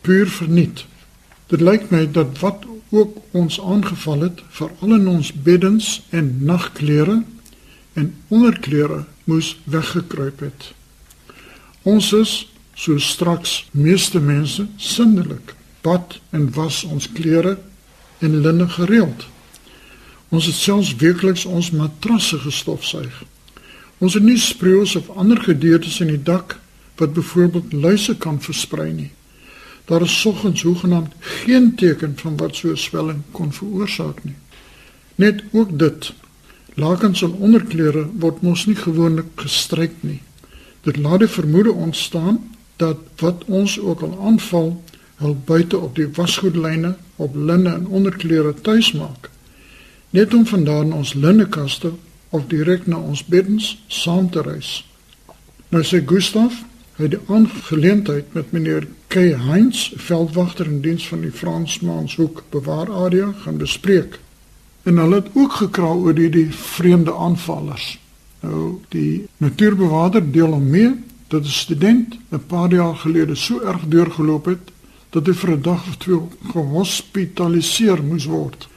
puur 0.00 0.28
verniet. 0.28 0.84
Dit 1.46 1.60
lyk 1.60 1.90
my 1.90 2.10
dat 2.10 2.38
wat 2.38 2.64
ook 2.88 3.16
ons 3.30 3.60
aangeval 3.60 4.20
het, 4.20 4.40
veral 4.48 4.94
in 4.94 5.08
ons 5.08 5.32
beddens 5.32 6.02
en 6.08 6.36
nagklere 6.40 7.22
en 7.92 8.14
onderklere 8.28 9.04
moes 9.24 9.58
weggekruip 9.64 10.40
het. 10.40 10.72
Ons 11.82 12.12
is 12.12 12.48
so 12.78 12.98
straks 12.98 13.64
meeste 13.70 14.20
mense 14.20 14.66
sindelik 14.76 15.54
bad 15.82 16.20
en 16.30 16.46
was 16.54 16.84
ons 16.84 17.08
klere 17.12 17.56
en 18.18 18.40
linne 18.40 18.68
gereeld. 18.68 19.26
Ons 20.28 20.46
het 20.46 20.54
selfs 20.54 20.94
weekliks 21.00 21.44
ons 21.44 21.72
matrasse 21.74 22.38
gestofsuig. 22.38 23.22
Ons 23.98 24.14
het 24.14 24.22
nie 24.22 24.38
spreeus 24.38 24.94
of 24.96 25.08
ander 25.10 25.40
gedeeltes 25.42 25.98
in 26.04 26.12
die 26.12 26.22
dak 26.22 26.58
wat 27.00 27.16
byvoorbeeld 27.16 27.72
luise 27.72 28.14
kan 28.16 28.38
versprei 28.42 28.92
nie. 28.92 29.10
Daar 29.90 30.04
is 30.06 30.20
soggens 30.20 30.62
hoegenaamd 30.62 31.14
geen 31.20 31.74
teken 31.74 32.14
van 32.20 32.36
wat 32.36 32.56
so 32.56 32.70
'n 32.70 32.76
swelling 32.76 33.22
kon 33.30 33.52
veroorsaak 33.52 34.24
nie. 34.24 34.36
Net 35.14 35.42
ook 35.50 35.78
dit. 35.78 36.12
Lakens 36.74 37.22
en 37.22 37.32
onderklere 37.32 38.06
word 38.18 38.42
mos 38.42 38.66
nie 38.66 38.76
gewoonlik 38.76 39.26
gestryk 39.34 39.92
nie. 40.00 40.20
Dit 40.82 40.96
laat 40.96 41.18
die 41.18 41.28
vermoede 41.28 41.72
ontstaan 41.72 42.38
dat 42.78 42.98
wat 43.18 43.44
ons 43.44 43.78
ook 43.80 44.00
al 44.06 44.18
aanval, 44.30 44.70
hul 45.18 45.36
buite 45.44 45.78
op 45.78 45.96
die 45.98 46.08
wasgoedlyne 46.14 46.94
op 47.16 47.34
linne 47.34 47.72
en 47.74 47.86
onderklere 47.86 48.54
tuis 48.54 48.92
maak. 48.92 49.30
Net 50.10 50.34
om 50.34 50.46
vandaan 50.46 50.92
ons 50.92 51.14
linnekaste 51.14 51.92
of 52.30 52.46
direk 52.46 52.86
na 52.86 52.96
ons 52.96 53.24
beddens 53.24 53.72
saam 53.86 54.30
te 54.30 54.42
reis. 54.42 54.84
Nou 55.68 55.82
sê 55.84 56.00
Gustaf, 56.06 56.62
hy 56.96 57.08
het 57.08 57.16
die 57.16 57.34
aangeleentheid 57.34 58.32
met 58.36 58.54
meneer 58.54 58.86
K. 59.08 59.34
Heinz, 59.48 59.88
veldwagter 59.96 60.70
in 60.70 60.80
diens 60.84 61.08
van 61.08 61.22
die 61.26 61.34
Fransmaanshoek 61.34 62.44
bewaar 62.54 62.90
area 62.92 63.32
gaan 63.42 63.58
bespreek. 63.58 64.18
En 64.82 64.96
hulle 65.02 65.22
het 65.22 65.34
ook 65.34 65.58
gekraal 65.60 66.06
oor 66.06 66.14
die, 66.14 66.30
die 66.30 66.48
vreemde 66.54 67.14
aanvallers. 67.14 67.96
Nou 68.40 68.78
die 68.94 69.26
natuurbewaarder 69.42 70.30
deel 70.32 70.54
hom 70.54 70.70
mee 70.70 70.94
dat 71.28 71.42
'n 71.42 71.58
student 71.64 72.18
'n 72.30 72.46
paar 72.46 72.72
jaar 72.72 72.96
gelede 72.96 73.34
so 73.34 73.60
erg 73.60 73.82
deurgeloop 73.88 74.44
het 74.44 74.70
dat 75.10 75.26
hy 75.26 75.32
vir 75.32 75.50
'n 75.50 75.62
dag 75.62 75.86
of 75.88 75.96
twee 75.96 76.20
gehospitaliseer 76.52 78.02
moes 78.02 78.24
word. 78.24 78.68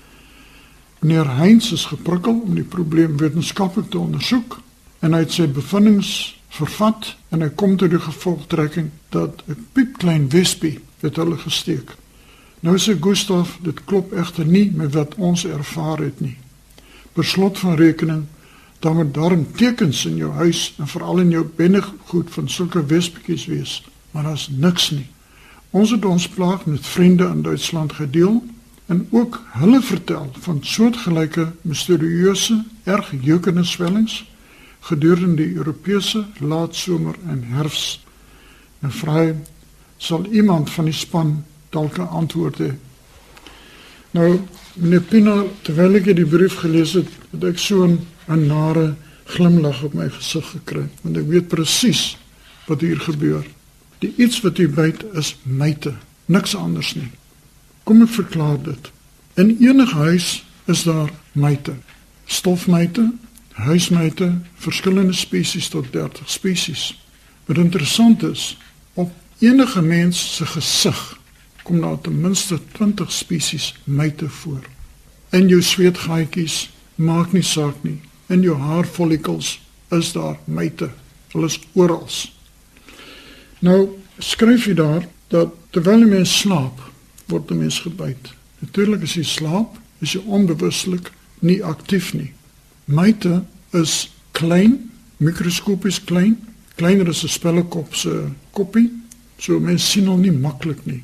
Meneer 1.00 1.36
Heinz 1.36 1.72
is 1.72 1.86
geprikkel 1.86 2.42
om 2.46 2.56
die 2.56 2.64
probleem 2.64 3.18
wetenskaplik 3.18 3.90
te 3.90 4.00
ondersoek 4.00 4.60
en 5.00 5.14
hy 5.14 5.20
het 5.20 5.32
sy 5.32 5.48
bevindinge 5.48 6.34
vervat 6.50 7.16
en 7.30 7.42
hy 7.42 7.50
kom 7.50 7.78
tot 7.78 7.90
die 7.90 8.00
gevolgtrekking 8.00 8.90
dat 9.10 9.44
'n 9.48 9.68
piepklein 9.72 10.30
wespie 10.30 10.80
het 11.00 11.16
hulle 11.16 11.38
gesteek. 11.38 11.96
Nou 12.60 12.78
sê 12.78 12.98
Gustaf, 13.00 13.58
dit 13.62 13.84
klop 13.84 14.14
egter 14.14 14.46
nie 14.46 14.72
met 14.76 14.94
wat 14.94 15.16
ons 15.16 15.46
ervaar 15.46 15.98
het 15.98 16.20
nie. 16.20 16.38
Per 17.14 17.26
slot 17.26 17.60
van 17.60 17.76
rekening, 17.76 18.26
dan 18.82 18.96
moet 18.96 19.14
daar 19.14 19.38
'n 19.38 19.48
tekens 19.56 20.06
in 20.06 20.16
jou 20.16 20.32
huis 20.32 20.74
en 20.78 20.88
veral 20.88 21.20
in 21.20 21.30
jou 21.30 21.46
binnegoed 21.56 22.30
van 22.30 22.50
sulke 22.50 22.86
wespietjies 22.86 23.46
wees, 23.46 23.84
maar 24.12 24.24
daar's 24.24 24.50
niks 24.50 24.90
nie. 24.90 25.08
Ons 25.70 25.90
het 25.90 26.06
ons 26.06 26.28
plaag 26.28 26.66
met 26.66 26.88
vriende 26.88 27.26
in 27.26 27.42
Duitsland 27.42 27.94
gedeel 27.94 28.44
en 28.86 29.08
ook 29.10 29.44
hulle 29.48 29.82
vertel 29.82 30.32
van 30.40 30.58
soortgelyke 30.62 31.52
misterieuse, 31.62 32.66
erg 32.84 33.14
jeukende 33.22 33.64
swellings 33.64 34.30
gedurende 34.82 35.36
die 35.36 35.54
Europese 35.54 36.26
laatsomer 36.40 37.16
en 37.28 37.44
herfs. 37.44 38.06
En 38.80 38.92
vry 38.92 39.36
sal 39.98 40.26
iemand 40.26 40.70
van 40.70 40.86
die 40.86 40.94
span 40.94 41.44
dalk 41.70 41.98
'n 41.98 42.08
antwoord 42.08 42.58
hê. 42.58 42.72
Nou, 44.12 44.42
meneer 44.74 45.04
Pina, 45.08 45.36
terwyl 45.64 45.96
ek 46.02 46.10
die 46.18 46.28
brief 46.28 46.58
gelees 46.60 46.98
het, 46.98 47.08
het 47.32 47.44
ek 47.54 47.60
so 47.60 47.86
'n 47.88 48.48
nare 48.48 48.96
glimlag 49.26 49.84
op 49.84 49.94
my 49.94 50.10
gesig 50.10 50.46
gekry, 50.52 50.90
want 51.02 51.18
ek 51.18 51.28
weet 51.28 51.48
presies 51.48 52.18
wat 52.68 52.82
hier 52.82 53.00
gebeur. 53.00 53.46
Die 54.00 54.14
iets 54.18 54.42
wat 54.42 54.58
hier 54.58 54.70
buite 54.70 55.08
is 55.14 55.36
myte, 55.44 55.94
niks 56.26 56.56
anders 56.56 56.96
nie. 56.96 57.12
Kom 57.84 58.02
ek 58.02 58.10
verklaar 58.10 58.60
dit. 58.64 58.92
In 59.36 59.58
enige 59.60 59.96
huis 59.96 60.44
is 60.66 60.84
daar 60.84 61.10
myte. 61.32 61.76
Stofmyte, 62.26 63.14
huismyte, 63.52 64.42
verskillende 64.56 65.14
spesies 65.14 65.70
tot 65.70 65.92
30 65.92 66.30
spesies. 66.30 67.00
Wat 67.46 67.58
interessant 67.58 68.24
is, 68.24 68.58
op 68.94 69.12
enige 69.40 69.82
mens 69.82 70.36
se 70.36 70.46
gesig 70.46 71.21
kom 71.64 71.82
daar 71.82 72.02
ten 72.02 72.22
minste 72.22 72.60
20 72.72 73.12
spesies 73.12 73.76
myte 73.84 74.30
voor. 74.30 74.64
In 75.30 75.48
jou 75.48 75.62
sweetgaatjies 75.62 76.70
maak 76.96 77.32
nie 77.32 77.44
saak 77.44 77.84
nie. 77.84 78.00
In 78.28 78.42
jou 78.42 78.58
haarfollikels 78.58 79.60
is 79.90 80.12
daar 80.12 80.38
myte. 80.46 80.92
Hulle 81.32 81.46
is 81.46 81.60
oral. 81.74 82.08
Nou 83.60 83.90
skryf 84.18 84.66
jy 84.66 84.74
daar 84.74 85.08
dat 85.28 85.54
terwyl 85.70 86.02
'n 86.04 86.10
mens 86.10 86.38
slaap, 86.40 86.92
word 87.26 87.52
'n 87.52 87.58
mens 87.58 87.80
gebyt. 87.80 88.34
Natuurlik 88.60 89.02
as 89.04 89.14
jy 89.14 89.24
slaap, 89.24 89.78
is 90.00 90.12
jy 90.12 90.22
onbewuslik 90.26 91.12
nie 91.40 91.64
aktief 91.64 92.14
nie. 92.14 92.34
Myte 92.86 93.44
is 93.72 94.12
klein, 94.32 94.92
mikroskopies 95.18 96.04
klein, 96.04 96.38
kleiner 96.76 97.08
as 97.08 97.24
'n 97.24 97.28
spellekop 97.28 97.96
se 97.96 98.28
koppie. 98.52 98.92
So 99.38 99.60
mense 99.60 99.86
sien 99.86 100.08
hom 100.08 100.22
nie 100.22 100.32
maklik 100.32 100.86
nie. 100.86 101.04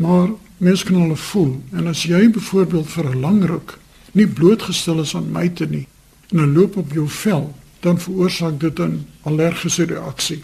Maar 0.00 0.28
mense 0.56 0.84
kan 0.84 1.00
hulle 1.00 1.16
voel 1.16 1.62
en 1.76 1.86
as 1.90 2.06
jy 2.08 2.30
byvoorbeeld 2.32 2.88
vir 2.88 3.08
'n 3.10 3.20
lang 3.20 3.44
ruk 3.44 3.78
nie 4.12 4.26
blootgestel 4.26 5.00
is 5.00 5.14
aan 5.14 5.32
myte 5.32 5.66
nie 5.66 5.86
en 6.30 6.36
dan 6.36 6.52
loop 6.52 6.76
op 6.76 6.92
jou 6.92 7.08
vel, 7.08 7.54
dan 7.80 8.00
veroorsaak 8.00 8.60
dit 8.60 8.78
'n 8.78 9.06
allergiese 9.22 9.84
reaksie. 9.84 10.42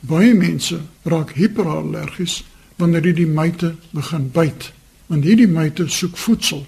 Baie 0.00 0.34
mense 0.34 0.80
raak 1.02 1.30
hiperallergies 1.32 2.44
wanneer 2.76 3.00
hulle 3.00 3.14
die 3.14 3.26
myte 3.26 3.74
begin 3.90 4.30
byt, 4.30 4.72
want 5.06 5.24
hierdie 5.24 5.48
myte 5.48 5.88
soek 5.88 6.16
voedsel. 6.16 6.66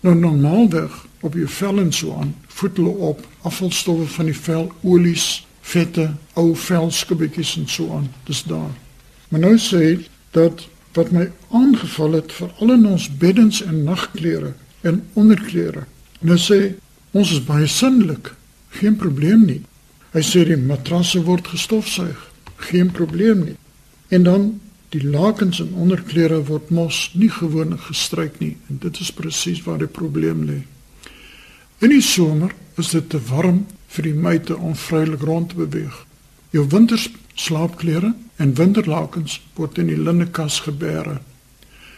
Nou 0.00 0.14
normaalweg 0.14 1.06
op 1.20 1.34
jou 1.34 1.48
vel 1.48 1.78
en 1.78 1.92
so 1.92 2.14
aan, 2.14 2.34
voed 2.46 2.76
hulle 2.76 2.88
op 2.88 3.26
afvalstowwe 3.42 4.06
van 4.06 4.24
die 4.24 4.36
vel, 4.36 4.72
olies, 4.82 5.46
vette, 5.60 6.14
ou 6.32 6.56
velskibbetjies 6.56 7.56
en 7.56 7.68
so 7.68 7.92
aan. 7.92 8.12
Dis 8.24 8.42
daar. 8.42 8.70
Maar 9.28 9.40
nou 9.40 9.58
sê 9.58 10.06
dat 10.30 10.68
wat 10.94 11.10
my 11.10 11.28
aangeval 11.50 12.18
het 12.20 12.32
veral 12.32 12.72
in 12.76 12.86
ons 12.86 13.08
beddens 13.18 13.62
en 13.62 13.82
nagklere 13.84 14.54
en 14.80 15.02
onderklere. 15.18 15.86
Nou 16.20 16.38
sê 16.38 16.74
ons 17.14 17.30
is 17.30 17.44
baie 17.46 17.66
sindelik, 17.70 18.32
geen 18.78 18.96
probleem 18.96 19.46
nie. 19.46 19.60
Hy 20.14 20.22
sê 20.22 20.44
die 20.46 20.58
matrasse 20.58 21.22
word 21.26 21.48
gestofsuig, 21.50 22.18
geen 22.70 22.90
probleem 22.94 23.42
nie. 23.48 23.56
En 24.14 24.26
dan 24.26 24.46
die 24.94 25.02
lakens 25.02 25.58
en 25.62 25.74
onderklere 25.74 26.38
word 26.46 26.70
mos 26.70 27.08
nie 27.18 27.30
gewoonlik 27.32 27.88
gestryk 27.88 28.38
nie 28.38 28.54
en 28.70 28.78
dit 28.82 29.00
is 29.02 29.10
presies 29.14 29.62
waar 29.66 29.80
die 29.82 29.90
probleem 29.90 30.44
lê. 30.46 30.60
In 31.82 31.90
die 31.90 32.04
somer 32.04 32.54
is 32.78 32.92
dit 32.94 33.08
te 33.10 33.18
warm 33.30 33.64
vir 33.96 34.06
die 34.06 34.14
myte 34.14 34.56
om 34.56 34.76
vrylik 34.78 35.22
rond 35.26 35.50
te 35.50 35.58
beweeg. 35.58 35.96
Jou 36.54 36.66
winters 36.70 37.08
slaapklere 37.34 38.14
en 38.36 38.54
winterlakens 38.54 39.40
word 39.54 39.78
in 39.78 39.90
die 39.90 39.98
linnekas 39.98 40.60
gebeere. 40.66 41.20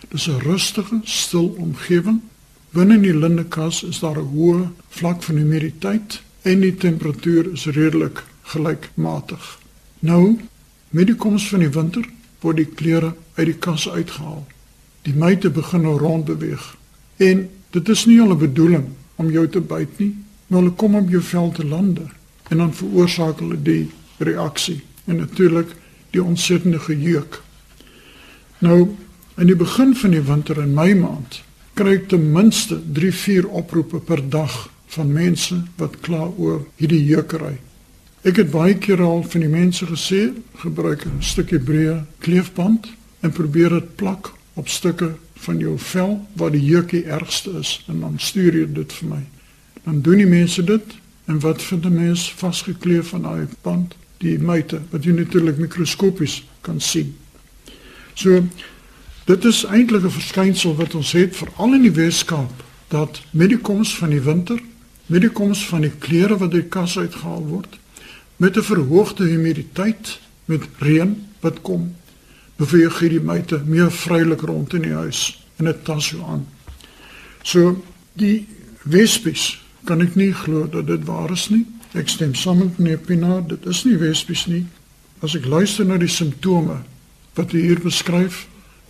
Dis 0.09 0.29
'n 0.29 0.41
rustige, 0.41 1.01
stil 1.05 1.55
omgewing. 1.59 2.21
Binne 2.71 2.95
in 2.95 3.03
die 3.03 3.19
linnekas 3.19 3.83
is 3.83 4.01
daar 4.01 4.19
'n 4.19 4.31
hoë 4.35 4.69
vlak 4.89 5.23
van 5.23 5.37
humiditeit 5.37 6.23
en 6.43 6.61
die 6.61 6.75
temperatuur 6.75 7.53
is 7.53 7.67
redelik 7.67 8.25
gelykmatig. 8.43 9.59
Nou, 9.99 10.39
met 10.91 11.07
die 11.07 11.17
koms 11.17 11.49
van 11.49 11.59
die 11.59 11.69
winter, 11.69 12.05
word 12.41 12.57
die 12.57 12.67
klere 12.75 13.15
uit 13.35 13.47
die 13.47 13.59
kas 13.59 13.89
uitgehaal. 13.89 14.47
Die 15.03 15.15
myte 15.15 15.51
begin 15.51 15.83
nou 15.83 15.99
rond 15.99 16.25
beweeg. 16.25 16.77
En 17.17 17.49
dit 17.71 17.89
is 17.89 18.07
nie 18.07 18.19
hulle 18.19 18.37
bedoeling 18.37 18.85
om 19.17 19.31
jou 19.31 19.49
te 19.49 19.61
byt 19.61 19.99
nie, 19.99 20.15
maar 20.47 20.61
hulle 20.61 20.75
kom 20.75 20.95
op 20.95 21.11
jou 21.11 21.23
vel 21.23 21.53
te 21.53 21.67
lande 21.67 22.07
en 22.49 22.57
dan 22.57 22.75
veroorsaak 22.75 23.39
hulle 23.39 23.63
die 23.63 23.91
reaksie 24.19 24.83
en 25.07 25.17
natuurlik 25.17 25.75
die 26.11 26.23
ontsettende 26.23 26.79
gejeuk. 26.79 27.41
Nou 28.59 28.97
in 29.37 29.47
die 29.47 29.57
begin 29.57 29.97
van 29.97 30.11
die 30.11 30.25
winter 30.25 30.63
in 30.63 30.75
Mei 30.75 30.95
maand 30.95 31.43
kry 31.77 31.99
ek 31.99 32.09
ten 32.09 32.31
minste 32.33 32.79
3-4 32.97 33.51
oproepe 33.53 34.01
per 34.01 34.23
dag 34.33 34.55
van 34.95 35.13
mense 35.13 35.59
wat 35.77 35.99
kla 36.01 36.31
oor 36.37 36.63
hierdie 36.81 37.03
jeukery. 37.05 37.59
Ek 38.27 38.41
het 38.41 38.51
baie 38.51 38.75
keer 38.81 39.03
al 39.05 39.21
van 39.29 39.45
die 39.45 39.51
mense 39.53 39.87
gesê, 39.87 40.33
gebruik 40.63 41.05
'n 41.07 41.21
stukkie 41.21 41.61
breë 41.61 42.05
kleefband 42.19 42.89
en 43.21 43.33
probeer 43.33 43.71
dit 43.71 43.97
plak 43.97 44.33
op 44.55 44.69
stukke 44.69 45.15
van 45.35 45.59
jou 45.59 45.79
vel 45.79 46.27
waar 46.33 46.51
die 46.51 46.65
jeukie 46.65 47.05
ergste 47.05 47.51
is 47.61 47.85
en 47.89 48.01
dan 48.01 48.19
stuur 48.19 48.55
jy 48.55 48.73
dit 48.73 48.93
vir 48.93 49.09
my. 49.09 49.23
Dan 49.85 50.01
doen 50.01 50.17
die 50.17 50.27
mense 50.27 50.65
dit 50.65 50.97
en 51.27 51.41
wat 51.41 51.63
vind 51.63 51.85
'n 51.85 51.95
mens 51.95 52.33
vasgekleef 52.33 53.15
aan 53.15 53.23
daai 53.23 53.47
band? 53.63 53.95
Die 54.19 54.39
myte 54.39 54.81
wat 54.91 55.05
jy 55.05 55.13
natuurlik 55.13 55.59
mikroskopies 55.59 56.43
kan 56.61 56.81
sien. 56.81 57.15
So 58.15 58.45
dit 59.27 59.45
is 59.45 59.65
eintlik 59.65 60.05
'n 60.05 60.11
verskynsel 60.11 60.77
wat 60.77 60.95
ons 60.95 61.13
het 61.13 61.37
veral 61.37 61.75
in 61.75 61.83
die 61.83 61.97
Weskaap 61.97 62.65
dat 62.89 63.21
met 63.31 63.49
die 63.49 63.59
koms 63.59 63.97
van 63.97 64.11
die 64.11 64.21
winter, 64.21 64.61
met 65.07 65.21
die 65.21 65.31
koms 65.31 65.67
van 65.67 65.81
die 65.81 65.93
klere 65.99 66.39
wat 66.39 66.53
uit 66.53 66.63
die 66.63 66.71
kas 66.71 66.99
uitgehaal 66.99 67.45
word, 67.47 67.79
met 68.37 68.57
'n 68.57 68.63
verhoogde 68.63 69.25
humiditeit, 69.25 70.19
met 70.45 70.63
reën 70.79 71.27
wat 71.41 71.61
kom, 71.63 71.95
beweeg 72.57 72.99
hierdie 72.99 73.21
myte 73.21 73.63
meer 73.67 73.91
vrylik 73.93 74.41
rond 74.41 74.73
in 74.73 74.83
die 74.83 74.95
huis 74.95 75.43
en 75.57 75.65
dit 75.65 75.85
tas 75.85 76.07
so 76.07 76.25
aan. 76.25 76.47
So 77.43 77.83
die 78.13 78.47
wespies 78.83 79.61
kan 79.85 80.01
ek 80.01 80.15
nie 80.15 80.33
glo 80.33 80.69
dat 80.69 80.87
dit 80.87 81.05
waar 81.05 81.31
is 81.31 81.49
nie. 81.49 81.67
Ek 81.97 82.11
stem 82.13 82.35
saam 82.37 82.59
met 82.61 82.79
meneer 82.79 82.99
Pinaar, 82.99 83.41
dit 83.49 83.67
is 83.67 83.85
nie 83.87 83.97
wespies 83.97 84.45
nie. 84.51 84.67
As 85.25 85.33
ek 85.39 85.47
luister 85.49 85.87
na 85.89 85.97
die 85.97 86.11
simptome, 86.13 86.83
wat 87.39 87.55
u 87.57 87.61
hier 87.61 87.81
beskryf, 87.81 88.43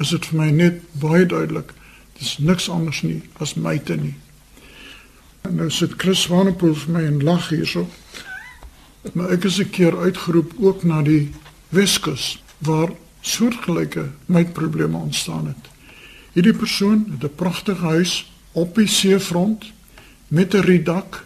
is 0.02 0.10
dit 0.10 0.26
vir 0.30 0.38
my 0.40 0.48
net 0.50 0.80
baie 0.98 1.26
duidelik. 1.26 1.70
Dis 2.18 2.36
niks 2.42 2.66
anders 2.72 3.04
nie 3.06 3.20
as 3.38 3.54
myte 3.54 3.94
nie. 4.00 4.16
En 5.46 5.54
nou 5.60 5.68
sit 5.70 5.94
Chris 6.02 6.24
Swanepoel 6.26 6.74
vir 6.82 6.94
my 6.96 7.04
en 7.06 7.22
lag 7.22 7.46
hierso. 7.52 7.86
Maar 9.14 9.36
ek 9.36 9.44
is 9.44 9.60
'n 9.60 9.70
keer 9.70 9.94
uitgeroep 9.94 10.54
ook 10.58 10.82
na 10.82 11.02
die 11.02 11.30
Weskus 11.70 12.42
waar 12.58 12.90
soortgelyke 13.20 14.10
mytprobleme 14.26 14.98
ontstaan 14.98 15.46
het. 15.46 15.70
Hierdie 16.34 16.58
persoon 16.58 17.06
het 17.10 17.22
'n 17.22 17.34
pragtige 17.34 17.86
huis 17.86 18.32
op 18.52 18.74
die 18.74 18.88
seefront 18.88 19.72
met 20.28 20.54
'n 20.54 20.66
rietdak 20.66 21.22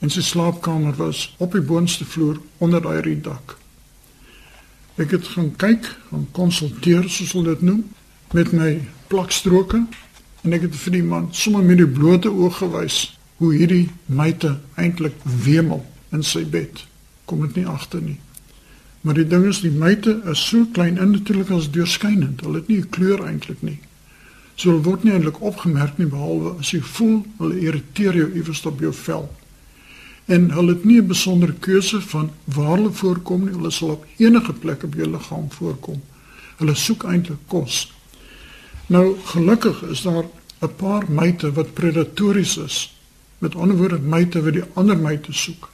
en 0.00 0.10
sy 0.12 0.22
slaapkamer 0.24 0.96
was 0.96 1.26
op 1.38 1.52
die 1.52 1.64
boonste 1.64 2.04
vloer 2.08 2.40
onder 2.58 2.82
daai 2.82 3.00
rietdak. 3.04 3.56
Ek 5.00 5.12
het 5.16 5.28
gaan 5.34 5.52
kyk, 5.60 5.86
gaan 6.10 6.26
konsulteer 6.36 7.08
soos 7.08 7.34
hulle 7.36 7.54
dit 7.54 7.64
noem 7.68 7.84
met 8.36 8.52
my 8.56 8.72
plakstroke 9.12 9.82
en 10.40 10.56
ek 10.56 10.68
het 10.68 10.76
vir 10.84 10.96
die 10.98 11.04
man 11.04 11.28
sommer 11.36 11.64
met 11.64 11.80
die 11.80 11.88
blote 11.88 12.32
oog 12.32 12.60
gewys 12.62 13.02
hoe 13.40 13.52
hierdie 13.54 13.88
myte 14.06 14.56
eintlik 14.80 15.16
wemel 15.24 15.84
in 16.12 16.24
sy 16.26 16.44
bed. 16.48 16.84
Kom 17.28 17.44
dit 17.46 17.60
nie 17.60 17.68
agter 17.68 18.02
nie. 18.04 18.18
Maar 19.00 19.16
die 19.16 19.28
ding 19.28 19.46
is 19.48 19.62
die 19.64 19.72
myte 19.72 20.18
is 20.28 20.42
so 20.50 20.66
klein 20.76 20.98
en 21.00 21.14
natuurlik 21.14 21.52
as 21.56 21.70
deurskynend. 21.72 22.42
Hulle 22.44 22.60
het 22.60 22.68
nie 22.68 22.80
'n 22.80 22.90
kleur 22.90 23.24
eintlik 23.24 23.62
nie. 23.62 23.78
So 24.56 24.70
hulle 24.70 24.84
word 24.84 25.04
nie 25.04 25.12
eintlik 25.12 25.40
opgemerk 25.40 25.98
nie 25.98 26.06
behalwe 26.06 26.58
as 26.58 26.72
jy 26.72 26.80
voel 26.80 27.24
hulle 27.38 27.60
irriteer 27.60 28.16
jou 28.16 28.28
iewers 28.34 28.66
op 28.66 28.80
jou 28.80 28.92
vel 28.92 29.28
en 30.30 30.50
hulle 30.54 30.74
het 30.76 30.84
nie 30.84 31.00
'n 31.00 31.06
besondere 31.06 31.52
keuse 31.52 32.00
van 32.00 32.30
waar 32.44 32.76
hulle 32.76 32.92
voorkom 32.92 33.44
nie. 33.44 33.54
Hulle 33.54 33.70
sal 33.70 33.88
op 33.88 34.06
enige 34.16 34.52
plek 34.52 34.82
op 34.82 34.94
jou 34.94 35.08
liggaam 35.10 35.52
voorkom. 35.52 36.02
Hulle 36.56 36.74
soek 36.74 37.02
eintlik 37.02 37.38
kos. 37.46 37.92
Nou 38.86 39.16
gelukkig 39.24 39.82
is 39.82 40.02
daar 40.02 40.24
'n 40.60 40.74
paar 40.76 41.04
myte 41.08 41.52
wat 41.52 41.72
predatories 41.72 42.56
is. 42.56 42.96
Met 43.38 43.54
ander 43.54 43.76
woorde 43.76 43.98
myte 43.98 44.42
wat 44.42 44.52
die 44.52 44.64
ander 44.74 44.98
myte 44.98 45.32
soek. 45.32 45.68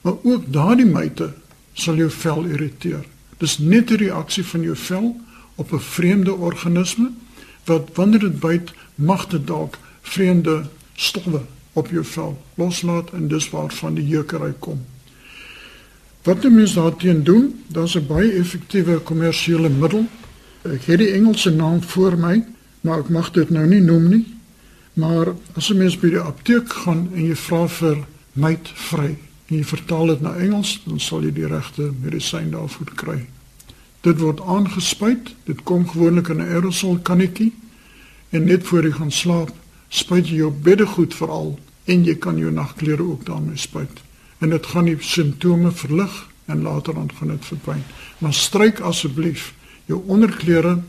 Maar 0.00 0.14
ook 0.22 0.42
daardie 0.52 0.86
myte 0.86 1.32
sal 1.72 1.94
jou 1.94 2.10
vel 2.10 2.44
irriteer. 2.44 3.04
Dis 3.38 3.58
net 3.58 3.90
'n 3.90 3.94
reaksie 3.94 4.44
van 4.44 4.62
jou 4.62 4.76
vel 4.76 5.20
op 5.54 5.72
'n 5.72 5.80
vreemde 5.80 6.34
organisme 6.34 7.10
wat 7.64 7.88
wanneer 7.94 8.20
dit 8.20 8.40
byt 8.40 8.72
mag 8.94 9.26
dit 9.26 9.46
dalk 9.46 9.78
vreemde 10.02 10.64
stowwe 10.94 11.40
op 11.76 11.90
jou 11.92 12.04
vel 12.04 12.36
loslaat 12.56 13.10
en 13.12 13.28
dis 13.28 13.50
waarvan 13.52 13.94
die 13.98 14.06
jeukery 14.08 14.54
kom. 14.58 14.80
Wat 16.26 16.40
die 16.42 16.50
mens 16.50 16.74
daarteen 16.74 17.22
doen, 17.24 17.52
daar's 17.68 17.94
'n 17.96 18.06
baie 18.06 18.32
effektiewe 18.32 18.98
kommersiële 18.98 19.68
middel. 19.68 20.06
Ek 20.62 20.82
het 20.82 20.98
die 20.98 21.12
Engelse 21.12 21.50
naam 21.50 21.82
voor 21.82 22.18
my, 22.18 22.44
maar 22.80 22.98
ek 22.98 23.08
mag 23.08 23.30
dit 23.30 23.50
nou 23.50 23.66
nie 23.66 23.80
noem 23.80 24.08
nie. 24.08 24.26
Maar 24.92 25.34
as 25.52 25.70
'n 25.70 25.76
mens 25.76 25.98
by 25.98 26.08
die 26.08 26.18
apteek 26.18 26.72
gaan 26.72 27.08
en 27.14 27.26
jy 27.26 27.36
vra 27.36 27.68
vir 27.68 27.96
myt 28.32 28.68
vry 28.74 29.18
en 29.46 29.56
jy 29.56 29.64
vertaal 29.64 30.06
dit 30.06 30.20
na 30.20 30.34
Engels, 30.34 30.82
dan 30.84 31.00
sal 31.00 31.22
jy 31.22 31.32
die 31.32 31.46
regte 31.46 31.92
medisyn 32.02 32.50
daarvoor 32.50 32.90
kry. 32.94 33.26
Dit 34.00 34.18
word 34.18 34.40
aangespuit. 34.40 35.34
Dit 35.44 35.62
kom 35.62 35.88
gewoonlik 35.88 36.28
in 36.28 36.36
'n 36.36 36.48
aerosol 36.48 36.98
kannetjie 36.98 37.52
en 38.30 38.44
net 38.44 38.66
voor 38.66 38.82
jy 38.82 38.90
gaan 38.90 39.10
slaap, 39.10 39.52
spuit 39.88 40.28
jy 40.28 40.36
jou 40.36 40.50
beddegoed 40.50 41.14
veral 41.14 41.58
en 41.86 42.04
jy 42.04 42.16
kan 42.18 42.38
jou 42.38 42.50
nagklere 42.52 43.02
ook 43.02 43.26
daarmee 43.26 43.56
spuit. 43.56 44.02
En 44.38 44.50
dit 44.50 44.66
gaan 44.66 44.84
die 44.84 44.96
simptome 45.00 45.70
verlig 45.72 46.28
en 46.46 46.62
later 46.62 46.94
dan 46.94 47.10
gaan 47.18 47.28
dit 47.28 47.44
verdwyn. 47.44 47.84
Maar 48.18 48.34
stryk 48.34 48.80
asseblief 48.80 49.52
jou 49.86 50.02
onderklere 50.06 50.80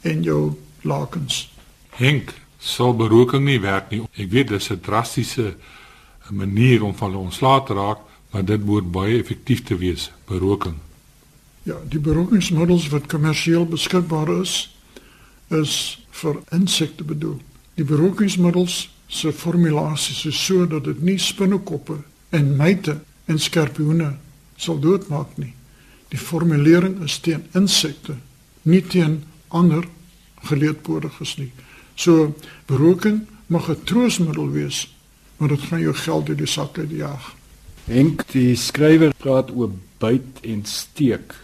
en 0.00 0.22
jou 0.22 0.52
lakens. 0.80 1.48
Henk, 1.96 2.34
sal 2.58 2.96
beroking 2.96 3.44
nie 3.44 3.60
werk 3.60 3.90
nie. 3.90 4.02
Ek 4.16 4.30
weet 4.30 4.48
dis 4.48 4.70
'n 4.70 4.80
drastiese 4.80 5.54
manier 6.30 6.82
om 6.82 6.94
van 6.94 7.14
ontslae 7.14 7.62
te 7.62 7.74
raak, 7.74 7.98
maar 8.30 8.44
dit 8.44 8.64
moet 8.64 8.92
baie 8.92 9.18
effektief 9.18 9.62
te 9.62 9.76
wees, 9.76 10.10
beroking. 10.26 10.74
Ja, 11.62 11.76
die 11.88 12.00
berokingsmiddels 12.00 12.88
wat 12.88 13.06
kommersieel 13.06 13.66
beskikbaar 13.66 14.40
is, 14.40 14.76
is 15.48 15.98
vir 16.10 16.40
insekte 16.50 17.04
bedoel. 17.04 17.40
Die 17.74 17.84
berokingsmiddels 17.84 18.90
se 19.12 19.32
formulasie 19.32 20.28
is 20.28 20.44
so 20.44 20.66
dat 20.66 20.84
dit 20.84 21.02
nie 21.04 21.18
spinnekoppe 21.20 21.98
en 22.32 22.54
myte 22.56 22.94
en 23.28 23.38
skorpioene 23.38 24.14
sal 24.56 24.78
doodmaak 24.80 25.34
nie. 25.36 25.52
Die 26.12 26.20
formulering 26.20 27.02
is 27.04 27.18
teen 27.20 27.44
insekte, 27.56 28.16
nie 28.62 28.80
teen 28.80 29.18
ander 29.52 29.84
geleedpodiges 30.48 31.36
nie. 31.36 31.50
So 31.94 32.32
beroking 32.70 33.26
mag 33.46 33.68
'n 33.68 33.84
troosmiddel 33.84 34.50
wees, 34.50 34.88
maar 35.36 35.48
dit 35.48 35.60
gaan 35.60 35.80
jou 35.80 35.94
geld 35.94 36.28
uit 36.28 36.38
die 36.38 36.46
sak 36.46 36.78
uit 36.78 36.90
jaag. 36.90 37.34
Henk 37.84 38.24
die 38.32 38.56
skrywer 38.56 39.12
praat 39.18 39.50
oor 39.50 39.70
byt 39.98 40.40
en 40.40 40.64
steek. 40.64 41.34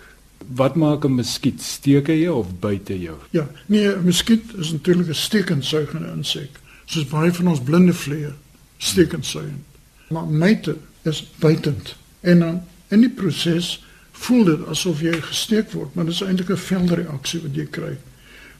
Wat 0.54 0.74
maak 0.74 1.04
'n 1.04 1.14
muskiet? 1.14 1.60
Steek 1.60 2.06
hy 2.06 2.22
jou 2.22 2.38
of 2.38 2.60
byt 2.60 2.88
hy 2.88 2.94
jou? 2.94 3.18
Ja, 3.30 3.48
nee, 3.66 3.92
'n 3.92 4.04
muskiet 4.04 4.56
is 4.56 4.72
natuurlik 4.72 5.08
'n 5.08 5.14
steekendsuigende 5.14 6.12
insek 6.16 6.60
soos 6.88 7.08
baie 7.10 7.32
van 7.36 7.52
ons 7.52 7.62
blinde 7.64 7.94
vliee 7.94 8.32
stekend 8.78 9.26
suigend. 9.26 9.64
Maar 10.08 10.26
myte 10.26 10.76
is 11.08 11.22
buitend 11.42 11.96
en 12.20 12.38
dan 12.44 12.60
in 12.88 13.04
die 13.04 13.12
proses 13.12 13.76
voel 14.18 14.44
dit 14.48 14.62
asof 14.72 15.02
jy 15.04 15.14
gesteek 15.22 15.72
word, 15.76 15.94
maar 15.94 16.08
dit 16.08 16.14
is 16.14 16.24
eintlik 16.24 16.50
'n 16.50 16.64
veldreaksie 16.68 17.40
wat 17.44 17.54
jy 17.54 17.66
kry. 17.66 17.94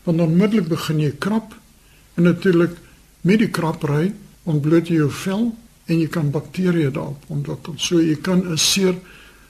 Want 0.05 0.21
onmiddellik 0.21 0.69
begin 0.69 1.01
jy 1.01 1.13
krap 1.19 1.55
en 2.15 2.23
natuurlik 2.23 2.77
met 3.21 3.39
die 3.39 3.51
krapry 3.51 4.13
ontbloot 4.45 4.89
jy 4.89 4.95
jou 4.95 5.11
vel 5.11 5.57
en 5.87 6.01
jy 6.01 6.09
kan 6.09 6.31
bakterieë 6.31 6.91
daarop 6.91 7.25
ontwikkel. 7.27 7.75
So 7.77 8.01
jy 8.01 8.17
kan 8.17 8.45
'n 8.53 8.59
seer 8.59 8.95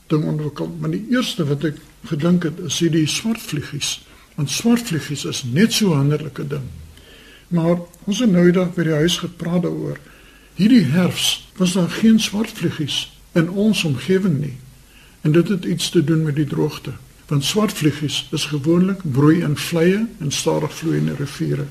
ding 0.07 0.25
ontwikkel. 0.25 0.77
Maar 0.81 0.91
die 0.91 1.07
eerste 1.11 1.45
wat 1.45 1.65
ek 1.65 1.77
gedink 2.05 2.43
het 2.43 2.59
is 2.59 2.79
hierdie 2.79 3.07
swartvliegies. 3.07 4.01
Want 4.35 4.51
swartvliegies 4.51 5.25
is 5.25 5.43
net 5.45 5.73
so 5.73 5.89
wonderlike 5.89 6.47
ding. 6.47 6.67
Maar 7.49 7.79
ons 8.05 8.19
het 8.19 8.31
nou 8.31 8.47
eendag 8.47 8.75
by 8.77 8.85
die 8.89 8.97
huis 9.01 9.19
gepraat 9.23 9.63
daaroor. 9.65 9.99
Hierdie 10.59 10.85
herfs 10.93 11.49
was 11.57 11.73
daar 11.73 11.91
geen 11.91 12.21
swartvliegies 12.21 13.07
in 13.33 13.51
ons 13.51 13.85
omgewing 13.85 14.41
nie. 14.41 14.57
En 15.21 15.33
dit 15.33 15.49
het 15.49 15.65
iets 15.65 15.91
te 15.91 16.05
doen 16.05 16.23
met 16.23 16.37
die 16.37 16.47
droogte. 16.47 16.93
Want 17.29 17.45
swartvliegies 17.45 18.27
is 18.33 18.45
gewoonlik 18.45 19.01
broei 19.13 19.41
in 19.43 19.57
vleie 19.57 20.07
en 20.19 20.31
stadig 20.33 20.75
vloeiende 20.75 21.15
riviere. 21.15 21.67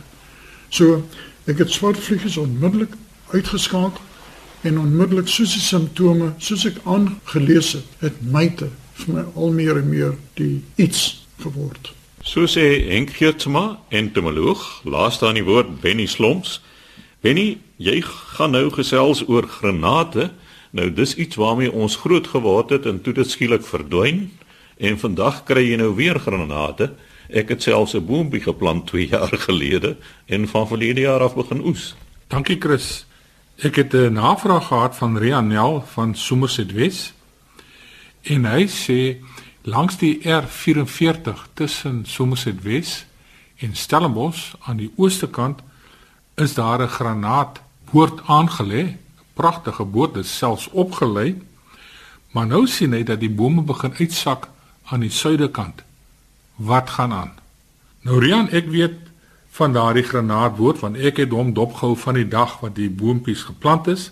So 0.70 1.06
ek 1.46 1.58
het 1.64 1.72
swartvliegies 1.72 2.38
onmiddellik 2.38 2.94
uitgeskakel 3.32 4.02
en 4.62 4.80
onmiddellik 4.80 5.28
soos 5.28 5.54
die 5.54 5.64
simptome 5.64 6.34
soos 6.38 6.66
ek 6.68 6.82
aangelees 6.86 7.74
het, 7.78 7.94
het 8.00 8.22
myte 8.22 8.70
vir 9.02 9.14
my 9.14 9.24
al 9.36 9.54
meer 9.54 9.80
en 9.82 9.90
meer 9.90 10.18
die 10.40 10.64
iets 10.76 11.28
geword. 11.44 11.94
So 12.22 12.48
sê 12.50 12.90
Henk 12.90 13.14
Geertsma, 13.14 13.80
entomoloog, 13.90 14.82
laaste 14.84 15.28
aan 15.28 15.38
die 15.38 15.46
woord 15.46 15.80
Benny 15.82 16.08
Slomps. 16.10 16.58
Benny, 17.22 17.60
jy 17.78 18.02
gaan 18.02 18.56
nou 18.58 18.72
gesels 18.74 19.22
oor 19.30 19.46
granate. 19.48 20.32
Nou 20.74 20.90
dis 20.94 21.14
iets 21.16 21.38
waarmee 21.38 21.72
ons 21.72 22.00
groot 22.02 22.28
geword 22.28 22.74
het 22.74 22.86
en 22.90 23.02
toe 23.02 23.14
dit 23.14 23.30
skielik 23.30 23.66
verdwyn 23.66 24.32
en 24.78 24.98
vandag 25.02 25.44
kry 25.46 25.64
jy 25.70 25.78
nou 25.78 25.94
weer 25.98 26.20
granate. 26.20 26.92
Ek 27.30 27.50
het 27.54 27.62
selfs 27.64 27.94
'n 27.94 28.06
boontjie 28.06 28.42
geplant 28.42 28.88
2 28.88 29.08
jaar 29.14 29.38
gelede 29.38 29.98
en 30.26 30.48
van 30.48 30.68
verlede 30.68 31.02
jaar 31.02 31.22
af 31.22 31.36
begin 31.36 31.62
oes. 31.66 31.96
Dankie 32.28 32.58
Chris. 32.60 33.06
Ek 33.62 33.76
het 33.76 33.94
'n 33.94 34.14
navraag 34.14 34.68
gehad 34.68 34.96
van 34.96 35.18
Rianel 35.18 35.84
van 35.94 36.16
Somerset 36.16 36.72
Wes. 36.72 37.14
En 38.24 38.46
hy 38.46 38.68
sê 38.68 39.18
Langs 39.68 39.98
die 39.98 40.22
R44 40.24 41.34
tussen 41.54 42.06
Somerset 42.06 42.64
Wes 42.64 43.06
en 43.60 43.76
Stellenbosch 43.76 44.54
aan 44.64 44.78
die 44.80 44.92
ooste 44.96 45.28
kant 45.28 45.60
is 46.36 46.54
daar 46.54 46.80
'n 46.82 46.88
granaatpoort 46.88 48.22
aangelê. 48.26 48.84
'n 48.84 49.00
Pragtige 49.34 49.84
boord, 49.84 50.14
dit 50.14 50.26
selfs 50.26 50.70
opgelei. 50.70 51.42
Maar 52.32 52.48
nou 52.48 52.68
sien 52.68 52.92
hy 52.92 53.04
dat 53.04 53.20
die 53.20 53.30
bome 53.30 53.62
begin 53.62 53.94
uitsak 54.00 54.48
aan 54.84 55.00
die 55.00 55.10
suidekant. 55.10 55.84
Wat 56.56 56.90
gaan 56.90 57.14
aan? 57.14 57.32
Nou 58.02 58.20
Rian, 58.20 58.50
ek 58.50 58.70
weet 58.70 58.96
van 59.50 59.74
daardie 59.74 60.04
granaatboord 60.04 60.80
want 60.80 60.98
ek 60.98 61.18
het 61.18 61.32
hom 61.32 61.54
dopgehou 61.54 61.98
van 61.98 62.14
die 62.14 62.28
dag 62.28 62.60
wat 62.60 62.76
die 62.76 62.90
boontjies 62.90 63.44
geplant 63.44 63.88
is 63.88 64.12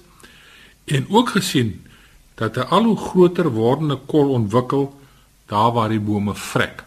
en 0.86 1.06
ook 1.10 1.30
gesien 1.30 1.86
dat 2.34 2.58
'n 2.58 2.68
al 2.70 2.84
hoe 2.84 2.98
groter 2.98 3.50
wordende 3.50 3.96
kol 4.06 4.30
ontwikkel 4.30 5.04
daar 5.46 5.72
waar 5.74 5.90
die 5.90 6.00
bome 6.00 6.36
vrek. 6.36 6.84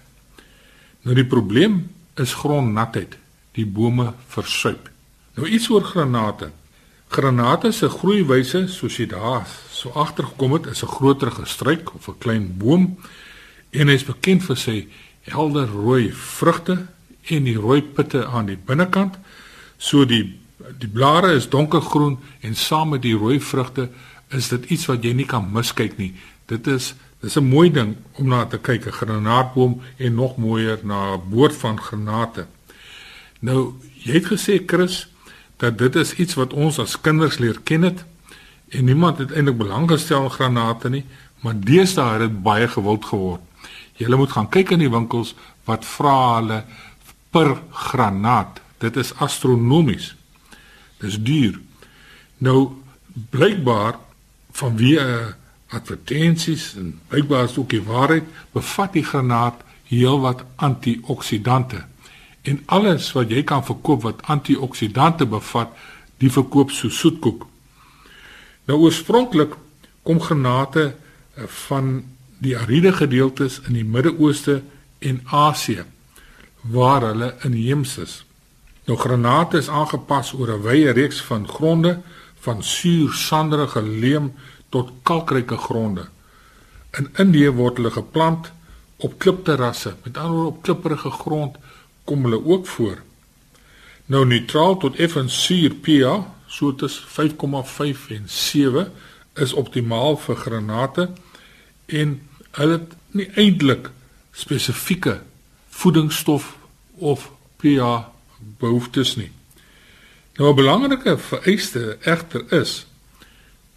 Nou 1.02 1.14
die 1.14 1.26
probleem 1.26 1.88
is 2.14 2.34
grondnatheid. 2.34 3.16
Die 3.52 3.66
bome 3.66 4.12
versuip. 4.28 4.90
Nou 5.34 5.48
iets 5.48 5.68
oor 5.70 5.84
granate. 5.84 6.50
Granate 7.08 7.72
se 7.72 7.88
groeiwyse, 7.88 8.66
soos 8.68 8.98
jy 8.98 9.06
daar 9.06 9.46
so 9.72 9.90
agtergekom 9.96 10.52
het, 10.52 10.66
is 10.66 10.82
'n 10.82 10.94
groter 10.98 11.30
gestruik 11.30 11.94
of 11.94 12.08
'n 12.08 12.18
klein 12.18 12.56
boom 12.58 12.98
en 13.70 13.88
hy 13.88 13.94
is 13.94 14.04
bekend 14.04 14.44
vir 14.44 14.56
sy 14.56 14.88
helder 15.20 15.66
rooi 15.66 16.12
vrugte 16.12 16.86
en 17.28 17.44
die 17.44 17.56
rooi 17.56 17.82
pitte 17.82 18.26
aan 18.26 18.46
die 18.46 18.56
binnekant. 18.56 19.18
So 19.76 20.04
die 20.04 20.38
die 20.78 20.88
blare 20.88 21.32
is 21.32 21.48
donkergroen 21.48 22.18
en 22.40 22.54
saam 22.54 22.88
met 22.88 23.02
die 23.02 23.16
rooi 23.16 23.40
vrugte 23.40 23.88
is 24.28 24.48
dit 24.48 24.64
iets 24.70 24.86
wat 24.86 25.04
jy 25.04 25.12
nie 25.12 25.26
kan 25.26 25.52
miskyk 25.52 25.96
nie. 25.98 26.14
Dit 26.46 26.66
is 26.66 26.94
dis 27.20 27.36
'n 27.36 27.48
mooi 27.48 27.70
ding 27.70 27.96
om 28.12 28.28
na 28.28 28.44
te 28.46 28.58
kyk, 28.58 28.86
'n 28.86 28.92
granaatboom 28.92 29.80
en 29.96 30.14
nog 30.14 30.36
mooier 30.36 30.78
na 30.82 31.14
'n 31.14 31.28
boord 31.30 31.56
van 31.56 31.80
granate. 31.80 32.46
Nou, 33.40 33.74
jy 34.04 34.12
het 34.12 34.26
gesê 34.26 34.62
Chris 34.66 35.08
dat 35.56 35.78
dit 35.78 35.94
is 35.94 36.14
iets 36.14 36.34
wat 36.34 36.52
ons 36.52 36.78
as 36.78 37.00
kinders 37.00 37.38
leer 37.38 37.60
ken 37.64 37.82
het 37.82 38.04
en 38.68 38.84
niemand 38.84 39.18
het 39.18 39.32
eintlik 39.32 39.56
belang 39.56 39.90
gestel 39.90 40.22
in 40.22 40.30
granate 40.30 40.88
nie, 40.88 41.04
maar 41.40 41.60
deesdae 41.60 42.12
het 42.12 42.20
dit 42.20 42.42
baie 42.42 42.68
gewild 42.68 43.04
geword. 43.04 43.40
Jy 43.96 44.14
moet 44.14 44.32
gaan 44.32 44.48
kyk 44.48 44.70
in 44.70 44.78
die 44.78 44.90
winkels 44.90 45.34
wat 45.64 45.84
vra 45.84 46.34
hulle 46.36 46.64
per 47.30 47.56
granaat. 47.70 48.60
Dit 48.78 48.96
is 48.96 49.14
astronomies. 49.14 50.14
Dis 51.00 51.18
duur. 51.22 51.58
Nou 52.38 52.68
blykbaar 53.30 53.98
vanweë 54.52 55.34
advertensies 55.68 56.74
en 56.76 57.00
blykbaar 57.08 57.44
is 57.44 57.56
ook 57.58 57.70
die 57.70 57.82
waarheid 57.82 58.24
bevat 58.52 58.92
die 58.92 59.04
granaat 59.04 59.62
heelwat 59.88 60.44
antioksidante. 60.56 61.84
En 62.42 62.62
alles 62.66 63.12
wat 63.12 63.30
jy 63.32 63.42
kan 63.44 63.64
verkoop 63.64 64.02
wat 64.02 64.22
antioksidante 64.32 65.26
bevat, 65.26 65.72
die 66.18 66.32
verkoop 66.32 66.70
so 66.70 66.88
soetkoek. 66.88 67.46
Nou 68.68 68.78
oorspronklik 68.84 69.54
kom 70.02 70.20
granate 70.20 70.94
eh, 71.34 71.44
van 71.68 72.02
die 72.38 72.56
ariede 72.58 72.92
gedeeltes 72.92 73.60
in 73.66 73.76
die 73.76 73.84
Midde-Ooste 73.84 74.62
en 74.98 75.20
Asië 75.24 75.84
waar 76.60 77.02
hulle 77.02 77.34
inheems 77.46 77.96
is. 77.98 78.24
Nou 78.88 78.98
granate 78.98 79.58
is 79.58 79.68
aangepas 79.68 80.32
oor 80.32 80.52
'n 80.52 80.62
wye 80.62 80.90
reeks 80.92 81.20
van 81.22 81.48
gronde 81.48 82.00
van 82.40 82.62
suur 82.62 83.12
sanderige 83.12 83.82
leem 83.82 84.32
tot 84.68 84.92
kalkryke 85.02 85.56
gronde. 85.56 86.08
In 86.98 87.08
Indië 87.16 87.50
word 87.50 87.76
hulle 87.76 87.90
geplant 87.90 88.50
op 88.96 89.18
klipterrasse, 89.18 89.94
met 90.04 90.16
ander 90.16 90.44
op 90.44 90.62
klipprige 90.62 91.10
grond 91.10 91.56
kom 92.04 92.24
hulle 92.24 92.44
ook 92.44 92.66
voor. 92.66 93.02
Nou 94.06 94.26
neutraal 94.26 94.76
tot 94.76 94.96
effens 94.96 95.44
suur 95.44 95.74
pH, 95.74 96.18
so 96.46 96.74
tussen 96.74 97.04
5,5 97.08 98.08
en 98.08 98.24
7 98.26 98.92
is 99.34 99.52
optimaal 99.52 100.16
vir 100.16 100.36
granate 100.36 101.08
en 101.86 102.14
hulle 102.50 102.78
het 102.78 102.94
nie 103.12 103.28
eintlik 103.36 103.90
spesifieke 104.32 105.20
voedingsstof 105.68 106.56
of 106.98 107.30
pH 107.60 108.08
behoeftes 108.58 109.16
nie. 109.16 109.30
Nou 110.36 110.50
'n 110.50 110.56
belangrike 110.56 111.18
vereiste 111.18 111.98
egter 112.00 112.52
is 112.52 112.86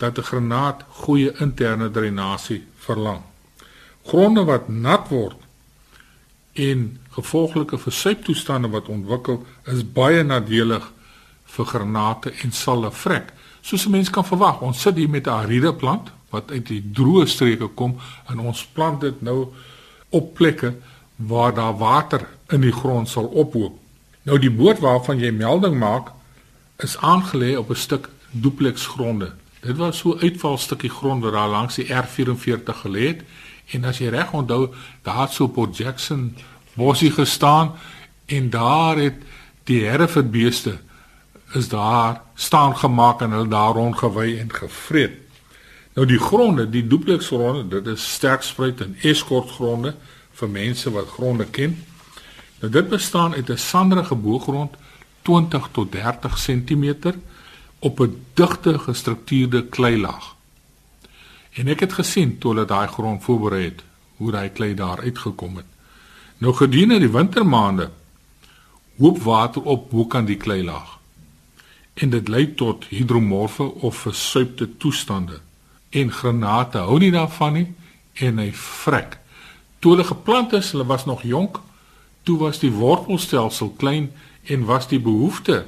dat 0.02 0.18
'n 0.18 0.28
granaat 0.30 0.84
goeie 0.90 1.32
interne 1.38 1.92
drenasie 1.92 2.64
verlang. 2.76 3.22
Gronde 4.04 4.44
wat 4.44 4.68
nat 4.68 5.08
word 5.08 5.40
en 6.54 7.00
gevolglike 7.10 7.78
versuiptoestande 7.78 8.70
wat 8.70 8.88
ontwikkel 8.88 9.46
is 9.64 9.92
baie 9.94 10.24
nadelig 10.24 10.92
vir 11.44 11.66
granate 11.66 12.32
en 12.44 12.52
sal 12.52 12.92
vrek. 12.92 13.34
Soos 13.62 13.86
'n 13.86 13.92
mens 13.92 14.10
kan 14.10 14.26
verwag, 14.26 14.62
ons 14.62 14.82
sit 14.82 14.96
hier 14.96 15.10
met 15.10 15.28
'n 15.28 15.30
ariede 15.30 15.74
plant 15.74 16.12
wat 16.30 16.52
uit 16.52 16.68
die 16.68 16.84
droë 16.94 17.26
streke 17.26 17.68
kom 17.68 18.00
en 18.28 18.40
ons 18.40 18.66
plant 18.66 19.02
dit 19.02 19.22
nou 19.22 19.48
op 20.10 20.34
plekke 20.34 20.74
waar 21.16 21.54
daar 21.54 21.78
water 21.78 22.28
in 22.50 22.62
die 22.62 22.72
grond 22.72 23.10
sal 23.10 23.26
ophoop. 23.26 23.78
Nou 24.24 24.40
die 24.40 24.52
boot 24.52 24.80
waarvan 24.80 25.20
jy 25.20 25.32
melding 25.32 25.78
maak 25.80 26.12
is 26.78 26.98
aangelê 26.98 27.58
op 27.58 27.70
'n 27.70 27.76
stuk 27.76 28.10
duplex 28.32 28.88
gronde. 28.88 29.34
Dit 29.62 29.78
was 29.78 29.98
so 29.98 30.14
'n 30.14 30.20
uitvalstukkie 30.20 30.90
grond 30.90 31.24
wat 31.24 31.34
daar 31.34 31.50
langs 31.50 31.76
die 31.76 31.88
R44 31.88 32.76
gelê 32.84 33.08
het 33.08 33.22
en 33.72 33.84
as 33.84 33.98
jy 33.98 34.08
reg 34.08 34.32
onthou, 34.34 34.74
daar 35.02 35.22
het 35.22 35.32
so 35.32 35.48
Port 35.48 35.78
Jackson 35.78 36.36
bosie 36.74 37.12
gestaan 37.12 37.76
en 38.26 38.50
daar 38.50 38.98
het 38.98 39.14
die 39.64 39.86
herfordbeeste 39.86 40.80
is 41.54 41.70
daar 41.70 42.22
staan 42.34 42.78
gemaak 42.78 43.22
en 43.22 43.32
hulle 43.32 43.48
daar 43.48 43.74
rondgewy 43.74 44.38
en 44.40 44.54
gevreet. 44.54 45.12
Nou 45.94 46.08
die 46.08 46.20
gronde, 46.20 46.70
die 46.70 46.88
duplex 46.88 47.28
gronde, 47.28 47.68
dit 47.68 47.88
is 47.88 48.14
sterk 48.14 48.42
spruit 48.42 48.82
en 48.82 48.96
eskort 49.02 49.50
gronde 49.52 49.96
vir 50.32 50.50
mense 50.50 50.92
wat 50.92 51.08
gronde 51.08 51.46
ken. 51.46 51.76
Nou 52.60 52.72
dit 52.72 52.90
bestaan 52.90 53.34
uit 53.34 53.50
'n 53.50 53.58
sanderige 53.58 54.16
boogrond 54.16 54.76
20 55.22 55.70
tot 55.72 55.92
30 55.92 56.40
cm 56.40 57.14
op 57.82 58.00
'n 58.00 58.26
digte 58.34 58.80
gestruktureerde 58.80 59.66
kleilaag. 59.66 60.36
En 61.52 61.68
ek 61.68 61.80
het 61.80 61.94
gesien 61.94 62.38
toe 62.38 62.54
hulle 62.54 62.66
daai 62.66 62.88
grond 62.88 63.24
voorberei 63.24 63.64
het, 63.64 63.84
hoe 64.18 64.32
daai 64.32 64.50
klei 64.50 64.74
daar 64.74 65.02
uitgekom 65.02 65.56
het. 65.56 65.66
Nou 66.38 66.54
gedurende 66.54 67.00
die 67.00 67.12
wintermaande 67.12 67.92
hoop 68.98 69.22
water 69.22 69.62
op 69.62 69.90
bo 69.90 70.06
kan 70.06 70.26
die 70.26 70.38
kleilaag. 70.38 71.00
En 71.94 72.10
dit 72.10 72.28
lei 72.28 72.54
tot 72.54 72.86
hidromorfe 72.86 73.64
of 73.64 73.96
versuipte 73.96 74.78
toestande. 74.78 75.40
En 75.90 76.12
granate 76.12 76.78
hou 76.78 77.00
nie 77.00 77.12
daarvan 77.12 77.54
nie 77.54 77.68
en 78.14 78.38
hy 78.38 78.52
vrek. 78.54 79.18
Toe 79.80 79.92
hulle 79.92 80.04
geplant 80.04 80.54
is, 80.54 80.72
hulle 80.72 80.86
was 80.86 81.06
nog 81.06 81.22
jonk, 81.22 81.60
toe 82.24 82.38
was 82.38 82.60
die 82.60 82.72
wortelstelsel 82.72 83.74
klein 83.78 84.12
en 84.44 84.66
was 84.66 84.88
die 84.88 85.00
behoefte 85.00 85.66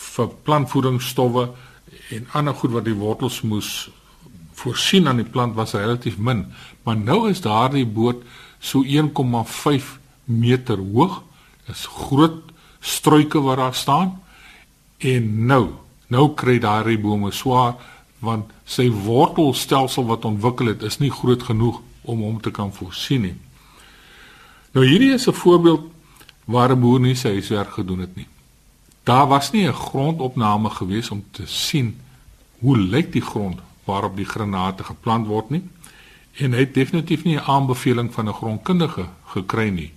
vir 0.00 0.28
plantvoedingsstowwe 0.46 1.48
en 2.16 2.28
ander 2.32 2.54
goed 2.54 2.72
wat 2.76 2.86
die 2.88 2.96
wortels 2.96 3.40
moes 3.42 3.90
voorsien 4.60 5.08
aan 5.08 5.20
die 5.22 5.28
plant 5.28 5.56
was 5.56 5.74
relatief 5.76 6.18
min. 6.18 6.46
Maar 6.84 6.96
nou 6.96 7.28
is 7.30 7.42
daardie 7.44 7.86
boot 7.86 8.22
so 8.58 8.84
1,5 8.84 9.96
meter 10.24 10.78
hoog. 10.78 11.22
Dis 11.66 11.86
groot 11.86 12.42
struike 12.80 13.40
wat 13.40 13.56
daar 13.56 13.74
staan. 13.74 14.18
En 14.98 15.46
nou, 15.46 15.64
nou 16.08 16.26
kry 16.36 16.58
daardie 16.60 16.98
bome 17.00 17.32
swaar 17.32 17.76
want 18.20 18.50
sy 18.68 18.90
wortelstelsel 18.92 20.04
wat 20.04 20.26
ontwikkel 20.28 20.74
het 20.74 20.82
is 20.84 20.98
nie 21.00 21.08
groot 21.08 21.40
genoeg 21.42 21.78
om 22.04 22.20
hom 22.20 22.36
te 22.44 22.50
kan 22.52 22.68
voorsien 22.76 23.24
nie. 23.24 23.36
Nou 24.76 24.84
hierdie 24.86 25.14
is 25.14 25.26
'n 25.26 25.32
voorbeeld 25.32 25.88
waar 26.44 26.70
'n 26.70 26.80
boer 26.80 27.00
nie 27.00 27.14
sy 27.14 27.28
huiswerk 27.28 27.72
gedoen 27.72 27.98
het 27.98 28.16
nie. 28.16 28.26
Daar 29.10 29.26
was 29.26 29.50
nie 29.50 29.66
'n 29.66 29.72
grondopname 29.72 30.70
gewees 30.70 31.10
om 31.10 31.24
te 31.30 31.46
sien 31.46 32.00
hoe 32.58 32.78
lyk 32.78 33.12
die 33.12 33.22
grond 33.22 33.58
waarop 33.84 34.16
die 34.16 34.24
granate 34.24 34.84
geplant 34.84 35.26
word 35.26 35.50
nie 35.50 35.62
en 36.36 36.52
hy 36.52 36.58
het 36.58 36.74
definitief 36.74 37.24
nie 37.24 37.36
'n 37.36 37.48
aanbeveling 37.56 38.12
van 38.14 38.28
'n 38.28 38.38
grondkundige 38.40 39.06
gekry 39.24 39.68
nie. 39.68 39.92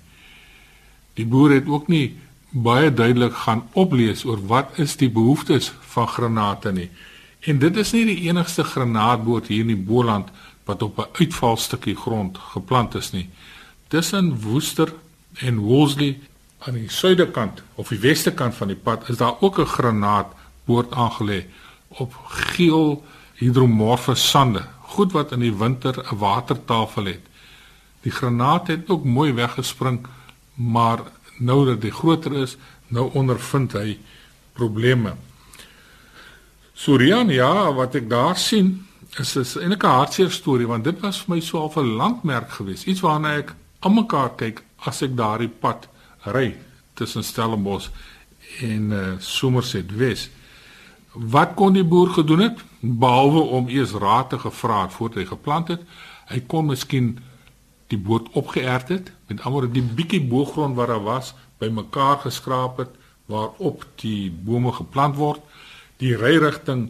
Die 1.14 1.26
boer 1.26 1.52
het 1.52 1.68
ook 1.68 1.88
nie 1.88 2.18
baie 2.50 2.94
duidelik 2.94 3.34
gaan 3.34 3.64
oplees 3.72 4.26
oor 4.26 4.48
wat 4.48 4.80
is 4.80 4.96
die 4.96 5.10
behoeftes 5.10 5.74
van 5.80 6.08
granate 6.08 6.72
nie. 6.72 6.90
En 7.40 7.60
dit 7.60 7.78
is 7.78 7.92
nie 7.92 8.06
die 8.06 8.22
enigste 8.30 8.64
granaatboot 8.64 9.48
hier 9.48 9.62
in 9.62 9.68
die 9.68 9.86
Boland 9.92 10.30
wat 10.64 10.82
op 10.82 10.98
'n 10.98 11.22
uitvalstukkie 11.22 11.96
grond 11.96 12.38
geplant 12.38 12.96
is 12.96 13.12
nie. 13.12 13.30
Tussen 13.88 14.42
Woester 14.42 14.94
en 15.34 15.58
Wolseley 15.58 16.20
aan 16.66 16.78
die 16.80 16.90
suidekant 16.92 17.62
of 17.76 17.92
die 17.92 18.00
westekant 18.00 18.56
van 18.56 18.72
die 18.72 18.80
pad 18.80 19.10
is 19.12 19.20
daar 19.20 19.36
ook 19.40 19.60
'n 19.60 19.74
granaatboord 19.76 20.92
aangelê 20.92 21.46
op 21.88 22.14
geel 22.28 23.04
hidromorfe 23.36 24.16
sande, 24.16 24.64
goed 24.82 25.12
wat 25.12 25.32
in 25.32 25.40
die 25.40 25.58
winter 25.58 25.94
'n 26.00 26.18
watertafel 26.18 27.06
het. 27.06 27.26
Die 28.02 28.12
granaat 28.12 28.68
het 28.68 28.90
ook 28.90 29.04
mooi 29.04 29.34
weggespring, 29.34 30.08
maar 30.54 31.00
nou 31.38 31.66
dat 31.66 31.82
dit 31.82 31.94
groter 31.94 32.34
is, 32.34 32.58
nou 32.88 33.10
ondervind 33.14 33.72
hy 33.72 33.98
probleme. 34.54 35.16
Surian, 36.74 37.30
ja, 37.30 37.74
wat 37.74 37.96
ek 37.96 38.10
daar 38.10 38.38
sien, 38.38 38.88
is 39.20 39.36
is 39.36 39.56
eintlik 39.56 39.84
'n 39.84 39.88
hartseer 39.88 40.32
storie 40.32 40.68
want 40.68 40.84
dit 40.84 41.00
was 41.00 41.18
vir 41.18 41.36
my 41.36 41.42
so 41.42 41.72
'n 41.76 41.96
landmerk 41.96 42.50
geweest, 42.52 42.86
iets 42.86 43.02
waarna 43.02 43.38
ek 43.38 43.56
almekaar 43.80 44.36
kyk 44.36 44.64
as 44.78 45.02
ek 45.02 45.16
daardie 45.16 45.52
pad 45.60 45.88
ry 46.24 46.56
tussen 46.94 47.24
Stellenbosch 47.24 47.90
en 48.62 48.92
uh, 48.92 49.04
Somerset 49.20 49.92
Wes. 49.98 50.30
Wat 51.14 51.54
kon 51.56 51.74
die 51.74 51.86
boer 51.86 52.10
gedoen 52.10 52.40
het 52.48 52.64
behalwe 52.80 53.40
om 53.58 53.70
eers 53.70 53.94
raad 54.02 54.30
te 54.30 54.40
gevra 54.40 54.90
voordat 54.90 55.24
hy 55.24 55.26
geplant 55.30 55.68
het? 55.74 55.86
Hy 56.32 56.42
kon 56.48 56.72
miskien 56.72 57.18
die 57.92 58.00
boot 58.00 58.30
opgeërd 58.34 58.90
het 58.90 59.12
met 59.30 59.44
almal 59.46 59.70
die 59.72 59.84
bietjie 59.84 60.24
boogrond 60.26 60.76
wat 60.76 60.90
daar 60.90 61.04
was 61.04 61.34
bymekaar 61.62 62.24
geskraap 62.26 62.80
het 62.82 62.94
waarop 63.32 63.86
die 64.02 64.32
bome 64.32 64.72
geplant 64.76 65.16
word, 65.16 65.42
die 66.02 66.16
ryrigting 66.18 66.90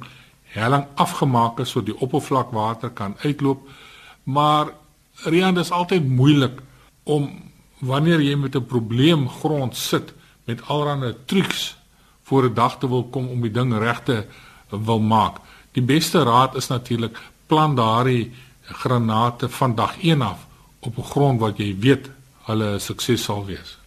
helling 0.54 0.86
afgemaak 1.02 1.60
het 1.62 1.69
sodat 1.69 1.91
die 1.91 2.00
oppervlakwater 2.02 2.89
kan 2.89 3.17
uitloop. 3.24 3.67
Maar 4.24 4.72
Rian, 5.24 5.54
dit 5.54 5.63
is 5.63 5.72
altyd 5.72 6.08
moeilik 6.10 6.62
om 7.04 7.30
wanneer 7.84 8.22
jy 8.22 8.36
met 8.36 8.56
'n 8.56 8.65
probleem 8.65 9.30
grond 9.30 9.76
sit 9.76 10.13
met 10.46 10.62
allerlei 10.67 11.15
trucs 11.26 11.76
voor 12.24 12.43
'n 12.43 12.54
dag 12.54 12.78
te 12.80 12.88
wil 12.88 13.04
kom 13.04 13.28
om 13.28 13.41
die 13.41 13.52
ding 13.52 13.78
regte 13.78 14.26
wil 14.69 15.00
maak. 15.00 15.38
Die 15.72 15.84
beste 15.84 16.24
raad 16.24 16.56
is 16.56 16.67
natuurlik 16.67 17.17
plan 17.48 17.76
daardie 17.76 18.32
granate 18.62 19.50
van 19.50 19.76
dag 19.76 19.96
1 20.02 20.22
af 20.22 20.48
op 20.80 20.98
'n 20.98 21.04
grond 21.04 21.39
wat 21.39 21.58
jy 21.58 21.76
weet 21.80 22.10
hulle 22.43 22.80
sukses 22.80 23.24
sal 23.24 23.46
wees. 23.46 23.78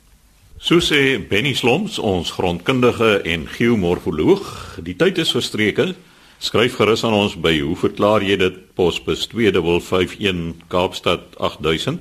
So 0.59 0.80
sê 0.80 1.28
Benny 1.28 1.52
Sloms, 1.52 1.98
ons 1.98 2.30
grondkundige 2.30 3.20
en 3.22 3.48
geomorfoloog, 3.48 4.78
die 4.82 4.96
tyd 4.96 5.18
is 5.18 5.30
verstreke. 5.30 5.94
Skryf 6.38 6.76
gerus 6.76 7.04
aan 7.04 7.12
ons 7.12 7.37
by 7.40 7.61
hoe 7.61 7.76
verklaar 7.76 8.22
jy 8.22 8.37
dit 8.37 8.74
posbus 8.74 9.26
2551 9.26 10.54
Kaapstad 10.68 11.20
8000 11.37 12.00